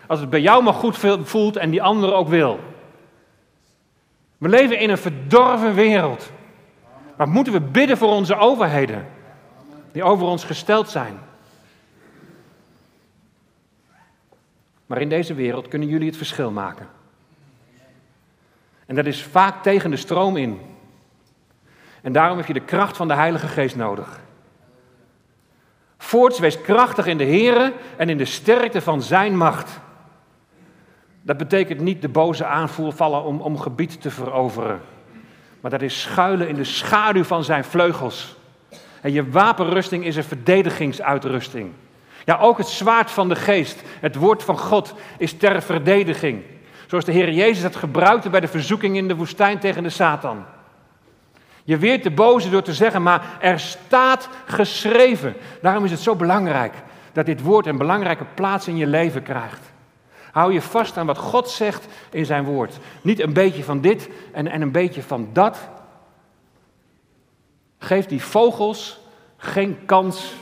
Als 0.06 0.20
het 0.20 0.30
bij 0.30 0.40
jou 0.40 0.62
maar 0.62 0.74
goed 0.74 0.98
voelt 1.22 1.56
en 1.56 1.70
die 1.70 1.82
andere 1.82 2.12
ook 2.12 2.28
wil. 2.28 2.60
We 4.38 4.48
leven 4.48 4.78
in 4.78 4.90
een 4.90 4.98
verdorven 4.98 5.74
wereld. 5.74 6.30
Maar 7.16 7.28
moeten 7.28 7.52
we 7.52 7.60
bidden 7.60 7.96
voor 7.96 8.08
onze 8.08 8.36
overheden, 8.36 9.06
die 9.92 10.02
over 10.02 10.26
ons 10.26 10.44
gesteld 10.44 10.88
zijn. 10.88 11.18
Maar 14.86 15.00
in 15.00 15.08
deze 15.08 15.34
wereld 15.34 15.68
kunnen 15.68 15.88
jullie 15.88 16.06
het 16.06 16.16
verschil 16.16 16.50
maken. 16.50 16.88
En 18.88 18.94
dat 18.94 19.06
is 19.06 19.22
vaak 19.22 19.62
tegen 19.62 19.90
de 19.90 19.96
stroom 19.96 20.36
in. 20.36 20.60
En 22.02 22.12
daarom 22.12 22.36
heb 22.36 22.46
je 22.46 22.52
de 22.52 22.60
kracht 22.60 22.96
van 22.96 23.08
de 23.08 23.14
Heilige 23.14 23.46
Geest 23.46 23.76
nodig. 23.76 24.20
Voorts 25.98 26.38
wees 26.38 26.60
krachtig 26.60 27.06
in 27.06 27.18
de 27.18 27.24
Here 27.24 27.72
en 27.96 28.08
in 28.08 28.18
de 28.18 28.24
sterkte 28.24 28.80
van 28.80 29.02
Zijn 29.02 29.36
macht. 29.36 29.80
Dat 31.22 31.36
betekent 31.36 31.80
niet 31.80 32.02
de 32.02 32.08
boze 32.08 32.44
aanvoer 32.44 32.92
vallen 32.92 33.22
om, 33.22 33.40
om 33.40 33.58
gebied 33.58 34.00
te 34.00 34.10
veroveren. 34.10 34.80
Maar 35.60 35.70
dat 35.70 35.82
is 35.82 36.00
schuilen 36.00 36.48
in 36.48 36.54
de 36.54 36.64
schaduw 36.64 37.24
van 37.24 37.44
zijn 37.44 37.64
vleugels. 37.64 38.36
En 39.00 39.12
je 39.12 39.30
wapenrusting 39.30 40.04
is 40.04 40.16
een 40.16 40.24
verdedigingsuitrusting. 40.24 41.72
Ja, 42.24 42.38
ook 42.38 42.58
het 42.58 42.68
zwaard 42.68 43.10
van 43.10 43.28
de 43.28 43.36
geest, 43.36 43.82
het 44.00 44.16
woord 44.16 44.42
van 44.42 44.58
God, 44.58 44.94
is 45.18 45.32
ter 45.32 45.62
verdediging. 45.62 46.42
Zoals 46.88 47.04
de 47.04 47.12
Heer 47.12 47.32
Jezus 47.32 47.62
het 47.62 47.76
gebruikte 47.76 48.30
bij 48.30 48.40
de 48.40 48.48
verzoeking 48.48 48.96
in 48.96 49.08
de 49.08 49.16
woestijn 49.16 49.58
tegen 49.58 49.82
de 49.82 49.90
Satan. 49.90 50.44
Je 51.64 51.76
weert 51.76 52.02
de 52.02 52.10
boze 52.10 52.50
door 52.50 52.62
te 52.62 52.74
zeggen, 52.74 53.02
maar 53.02 53.36
er 53.40 53.60
staat 53.60 54.28
geschreven. 54.46 55.34
Daarom 55.62 55.84
is 55.84 55.90
het 55.90 56.00
zo 56.00 56.16
belangrijk 56.16 56.74
dat 57.12 57.26
dit 57.26 57.42
woord 57.42 57.66
een 57.66 57.78
belangrijke 57.78 58.24
plaats 58.34 58.68
in 58.68 58.76
je 58.76 58.86
leven 58.86 59.22
krijgt. 59.22 59.72
Hou 60.32 60.52
je 60.52 60.62
vast 60.62 60.96
aan 60.96 61.06
wat 61.06 61.18
God 61.18 61.48
zegt 61.48 61.86
in 62.10 62.26
zijn 62.26 62.44
woord. 62.44 62.78
Niet 63.02 63.20
een 63.20 63.32
beetje 63.32 63.64
van 63.64 63.80
dit 63.80 64.10
en, 64.32 64.46
en 64.46 64.62
een 64.62 64.72
beetje 64.72 65.02
van 65.02 65.28
dat. 65.32 65.68
Geef 67.78 68.06
die 68.06 68.22
vogels 68.22 69.00
geen 69.36 69.78
kans 69.86 70.34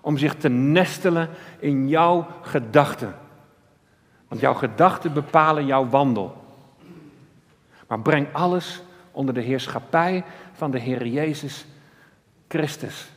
om 0.00 0.18
zich 0.18 0.34
te 0.34 0.48
nestelen 0.48 1.28
in 1.58 1.88
jouw 1.88 2.26
gedachten. 2.42 3.14
Want 4.28 4.40
jouw 4.40 4.54
gedachten 4.54 5.12
bepalen 5.12 5.66
jouw 5.66 5.88
wandel. 5.88 6.44
Maar 7.86 8.00
breng 8.00 8.26
alles 8.32 8.82
onder 9.12 9.34
de 9.34 9.40
heerschappij 9.40 10.24
van 10.52 10.70
de 10.70 10.78
Heer 10.78 11.06
Jezus 11.06 11.66
Christus. 12.48 13.08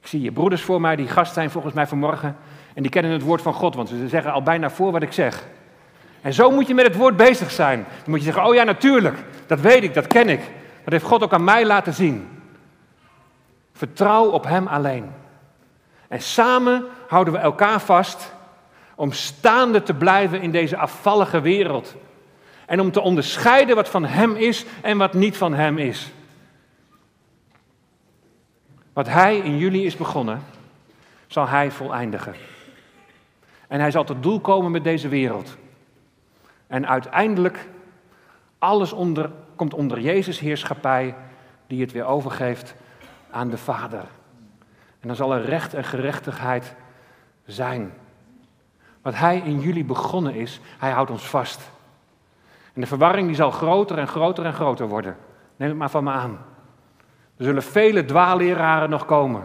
Ik 0.00 0.06
zie 0.06 0.20
je 0.20 0.32
broeders 0.32 0.62
voor 0.62 0.80
mij, 0.80 0.96
die 0.96 1.08
gast 1.08 1.32
zijn 1.32 1.50
volgens 1.50 1.74
mij 1.74 1.86
vanmorgen. 1.86 2.36
En 2.74 2.82
die 2.82 2.90
kennen 2.90 3.12
het 3.12 3.22
woord 3.22 3.42
van 3.42 3.54
God, 3.54 3.74
want 3.74 3.88
ze 3.88 4.08
zeggen 4.08 4.32
al 4.32 4.42
bijna 4.42 4.70
voor 4.70 4.92
wat 4.92 5.02
ik 5.02 5.12
zeg. 5.12 5.46
En 6.20 6.32
zo 6.32 6.50
moet 6.50 6.66
je 6.66 6.74
met 6.74 6.86
het 6.86 6.96
woord 6.96 7.16
bezig 7.16 7.50
zijn. 7.50 7.78
Dan 7.78 8.10
moet 8.10 8.18
je 8.18 8.24
zeggen, 8.24 8.44
oh 8.44 8.54
ja, 8.54 8.64
natuurlijk, 8.64 9.16
dat 9.46 9.60
weet 9.60 9.82
ik, 9.82 9.94
dat 9.94 10.06
ken 10.06 10.28
ik. 10.28 10.40
Dat 10.84 10.92
heeft 10.92 11.04
God 11.04 11.22
ook 11.22 11.32
aan 11.32 11.44
mij 11.44 11.66
laten 11.66 11.94
zien. 11.94 12.28
Vertrouw 13.72 14.30
op 14.30 14.44
Hem 14.44 14.66
alleen. 14.66 15.10
En 16.08 16.20
samen 16.20 16.84
houden 17.08 17.32
we 17.32 17.38
elkaar 17.38 17.80
vast 17.80 18.34
om 18.98 19.12
staande 19.12 19.82
te 19.82 19.94
blijven 19.94 20.40
in 20.40 20.50
deze 20.50 20.76
afvallige 20.76 21.40
wereld. 21.40 21.94
En 22.66 22.80
om 22.80 22.92
te 22.92 23.00
onderscheiden 23.00 23.76
wat 23.76 23.88
van 23.88 24.04
Hem 24.04 24.36
is 24.36 24.64
en 24.82 24.98
wat 24.98 25.12
niet 25.12 25.36
van 25.36 25.54
Hem 25.54 25.78
is. 25.78 26.12
Wat 28.92 29.06
Hij 29.06 29.38
in 29.38 29.58
jullie 29.58 29.84
is 29.84 29.96
begonnen, 29.96 30.42
zal 31.26 31.48
Hij 31.48 31.70
voleindigen. 31.70 32.34
En 33.68 33.80
hij 33.80 33.90
zal 33.90 34.04
tot 34.04 34.22
doel 34.22 34.40
komen 34.40 34.70
met 34.70 34.84
deze 34.84 35.08
wereld. 35.08 35.56
En 36.66 36.88
uiteindelijk, 36.88 37.68
alles 38.58 38.92
onder, 38.92 39.30
komt 39.56 39.74
onder 39.74 40.00
Jezus' 40.00 40.38
heerschappij, 40.38 41.14
die 41.66 41.80
het 41.80 41.92
weer 41.92 42.04
overgeeft 42.04 42.74
aan 43.30 43.50
de 43.50 43.58
Vader. 43.58 44.04
En 45.00 45.08
dan 45.08 45.16
zal 45.16 45.34
er 45.34 45.44
recht 45.44 45.74
en 45.74 45.84
gerechtigheid 45.84 46.74
zijn. 47.46 47.92
Wat 49.08 49.18
Hij 49.18 49.42
in 49.44 49.60
jullie 49.60 49.84
begonnen 49.84 50.34
is, 50.34 50.60
Hij 50.78 50.90
houdt 50.90 51.10
ons 51.10 51.26
vast. 51.26 51.70
En 52.74 52.80
de 52.80 52.86
verwarring 52.86 53.26
die 53.26 53.36
zal 53.36 53.50
groter 53.50 53.98
en 53.98 54.08
groter 54.08 54.44
en 54.44 54.52
groter 54.52 54.88
worden. 54.88 55.16
Neem 55.56 55.68
het 55.68 55.78
maar 55.78 55.90
van 55.90 56.04
me 56.04 56.10
aan. 56.10 56.38
Er 57.36 57.44
zullen 57.44 57.62
vele 57.62 58.04
dwaalleraren 58.04 58.90
nog 58.90 59.04
komen. 59.04 59.42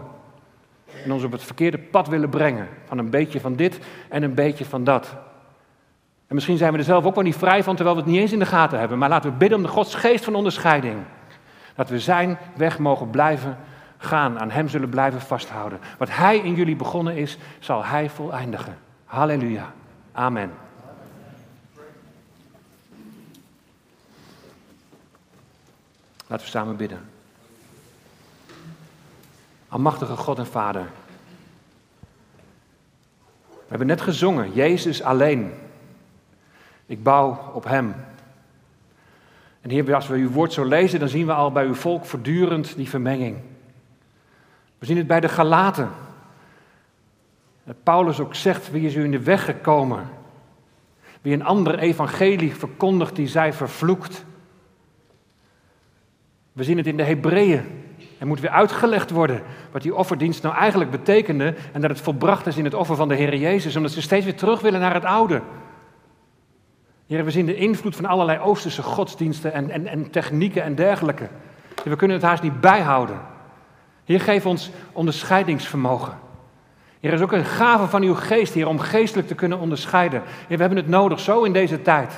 En 1.04 1.12
ons 1.12 1.24
op 1.24 1.32
het 1.32 1.42
verkeerde 1.42 1.78
pad 1.78 2.08
willen 2.08 2.28
brengen. 2.28 2.68
Van 2.84 2.98
een 2.98 3.10
beetje 3.10 3.40
van 3.40 3.56
dit 3.56 3.80
en 4.08 4.22
een 4.22 4.34
beetje 4.34 4.64
van 4.64 4.84
dat. 4.84 5.16
En 6.26 6.34
misschien 6.34 6.56
zijn 6.56 6.72
we 6.72 6.78
er 6.78 6.84
zelf 6.84 7.04
ook 7.04 7.14
wel 7.14 7.24
niet 7.24 7.36
vrij 7.36 7.62
van, 7.62 7.76
terwijl 7.76 7.96
we 7.96 8.02
het 8.02 8.10
niet 8.10 8.20
eens 8.20 8.32
in 8.32 8.38
de 8.38 8.46
gaten 8.46 8.78
hebben. 8.78 8.98
Maar 8.98 9.08
laten 9.08 9.30
we 9.30 9.36
bidden 9.36 9.58
om 9.58 9.64
de 9.64 9.70
Gods 9.70 9.94
geest 9.94 10.24
van 10.24 10.34
onderscheiding. 10.34 10.96
Dat 11.74 11.88
we 11.88 11.98
zijn 11.98 12.38
weg 12.56 12.78
mogen 12.78 13.10
blijven 13.10 13.58
gaan, 13.96 14.40
aan 14.40 14.50
Hem 14.50 14.68
zullen 14.68 14.88
blijven 14.88 15.20
vasthouden. 15.20 15.78
Wat 15.98 16.10
Hij 16.10 16.38
in 16.38 16.54
jullie 16.54 16.76
begonnen 16.76 17.16
is, 17.16 17.38
zal 17.58 17.84
Hij 17.84 18.10
voleindigen. 18.10 18.83
Halleluja. 19.14 19.72
Amen. 20.12 20.52
Laten 26.26 26.44
we 26.44 26.50
samen 26.50 26.76
bidden. 26.76 27.00
Almachtige 29.68 30.16
God 30.16 30.38
en 30.38 30.46
Vader. 30.46 30.86
We 33.48 33.68
hebben 33.68 33.86
net 33.86 34.00
gezongen, 34.00 34.52
Jezus 34.52 35.02
alleen. 35.02 35.52
Ik 36.86 37.02
bouw 37.02 37.52
op 37.52 37.64
Hem. 37.64 37.94
En 39.60 39.70
Heer, 39.70 39.94
als 39.94 40.06
we 40.06 40.16
uw 40.16 40.30
woord 40.30 40.52
zo 40.52 40.64
lezen, 40.64 40.98
dan 40.98 41.08
zien 41.08 41.26
we 41.26 41.32
al 41.32 41.52
bij 41.52 41.66
uw 41.66 41.74
volk 41.74 42.04
voortdurend 42.04 42.76
die 42.76 42.88
vermenging. 42.88 43.38
We 44.78 44.86
zien 44.86 44.96
het 44.96 45.06
bij 45.06 45.20
de 45.20 45.28
Galaten. 45.28 45.90
Paulus 47.82 48.20
ook 48.20 48.34
zegt, 48.34 48.70
wie 48.70 48.86
is 48.86 48.94
u 48.94 49.04
in 49.04 49.10
de 49.10 49.22
weg 49.22 49.44
gekomen? 49.44 50.08
Wie 51.22 51.34
een 51.34 51.44
ander 51.44 51.78
evangelie 51.78 52.54
verkondigt, 52.54 53.16
die 53.16 53.28
zij 53.28 53.52
vervloekt. 53.52 54.24
We 56.52 56.64
zien 56.64 56.76
het 56.76 56.86
in 56.86 56.96
de 56.96 57.02
Hebreeën. 57.02 57.82
Er 58.18 58.26
moet 58.26 58.40
weer 58.40 58.50
uitgelegd 58.50 59.10
worden 59.10 59.42
wat 59.70 59.82
die 59.82 59.94
offerdienst 59.94 60.42
nou 60.42 60.54
eigenlijk 60.54 60.90
betekende 60.90 61.54
en 61.72 61.80
dat 61.80 61.90
het 61.90 62.00
volbracht 62.00 62.46
is 62.46 62.56
in 62.56 62.64
het 62.64 62.74
offer 62.74 62.96
van 62.96 63.08
de 63.08 63.14
Heer 63.14 63.36
Jezus, 63.36 63.76
omdat 63.76 63.90
ze 63.92 64.02
steeds 64.02 64.24
weer 64.24 64.36
terug 64.36 64.60
willen 64.60 64.80
naar 64.80 64.94
het 64.94 65.04
oude. 65.04 65.42
Heer, 67.06 67.24
we 67.24 67.30
zien 67.30 67.46
de 67.46 67.56
invloed 67.56 67.96
van 67.96 68.04
allerlei 68.04 68.38
Oosterse 68.38 68.82
godsdiensten 68.82 69.52
en, 69.52 69.70
en, 69.70 69.86
en 69.86 70.10
technieken 70.10 70.62
en 70.62 70.74
dergelijke. 70.74 71.28
We 71.84 71.96
kunnen 71.96 72.16
het 72.16 72.26
haast 72.26 72.42
niet 72.42 72.60
bijhouden. 72.60 73.20
Heer, 74.04 74.20
geef 74.20 74.46
ons 74.46 74.70
onderscheidingsvermogen. 74.92 76.18
Heer, 77.04 77.12
er 77.12 77.18
is 77.18 77.24
ook 77.24 77.32
een 77.32 77.44
gave 77.44 77.86
van 77.86 78.02
uw 78.02 78.14
geest, 78.14 78.54
Heer, 78.54 78.68
om 78.68 78.78
geestelijk 78.78 79.28
te 79.28 79.34
kunnen 79.34 79.58
onderscheiden. 79.58 80.22
We 80.48 80.56
hebben 80.56 80.76
het 80.76 80.88
nodig, 80.88 81.20
zo 81.20 81.42
in 81.42 81.52
deze 81.52 81.82
tijd. 81.82 82.12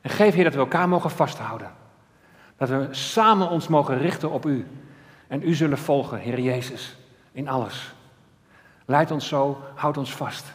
En 0.00 0.10
geef, 0.10 0.34
Heer, 0.34 0.44
dat 0.44 0.52
we 0.52 0.58
elkaar 0.58 0.88
mogen 0.88 1.10
vasthouden. 1.10 1.70
Dat 2.56 2.68
we 2.68 2.88
samen 2.90 3.48
ons 3.48 3.68
mogen 3.68 3.98
richten 3.98 4.30
op 4.30 4.46
U. 4.46 4.66
En 5.26 5.48
U 5.48 5.54
zullen 5.54 5.78
volgen, 5.78 6.18
Heer 6.18 6.40
Jezus, 6.40 6.96
in 7.32 7.48
alles. 7.48 7.94
Leid 8.84 9.10
ons 9.10 9.28
zo, 9.28 9.60
houd 9.74 9.96
ons 9.96 10.14
vast. 10.14 10.52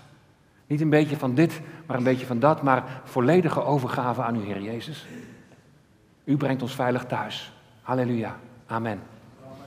Niet 0.68 0.82
een 0.82 0.90
beetje 0.90 1.18
van 1.18 1.34
dit, 1.34 1.62
maar 1.86 1.98
een 1.98 2.04
beetje 2.04 2.26
van 2.26 2.40
dat, 2.40 2.62
maar 2.62 2.84
volledige 3.04 3.64
overgave 3.64 4.22
aan 4.22 4.36
U, 4.36 4.44
Heer 4.44 4.62
Jezus. 4.62 5.06
U 6.24 6.38
brengt 6.38 6.62
ons 6.62 6.76
veilig 6.76 7.06
thuis. 7.06 7.54
Halleluja. 7.82 8.36
Amen. 8.68 9.17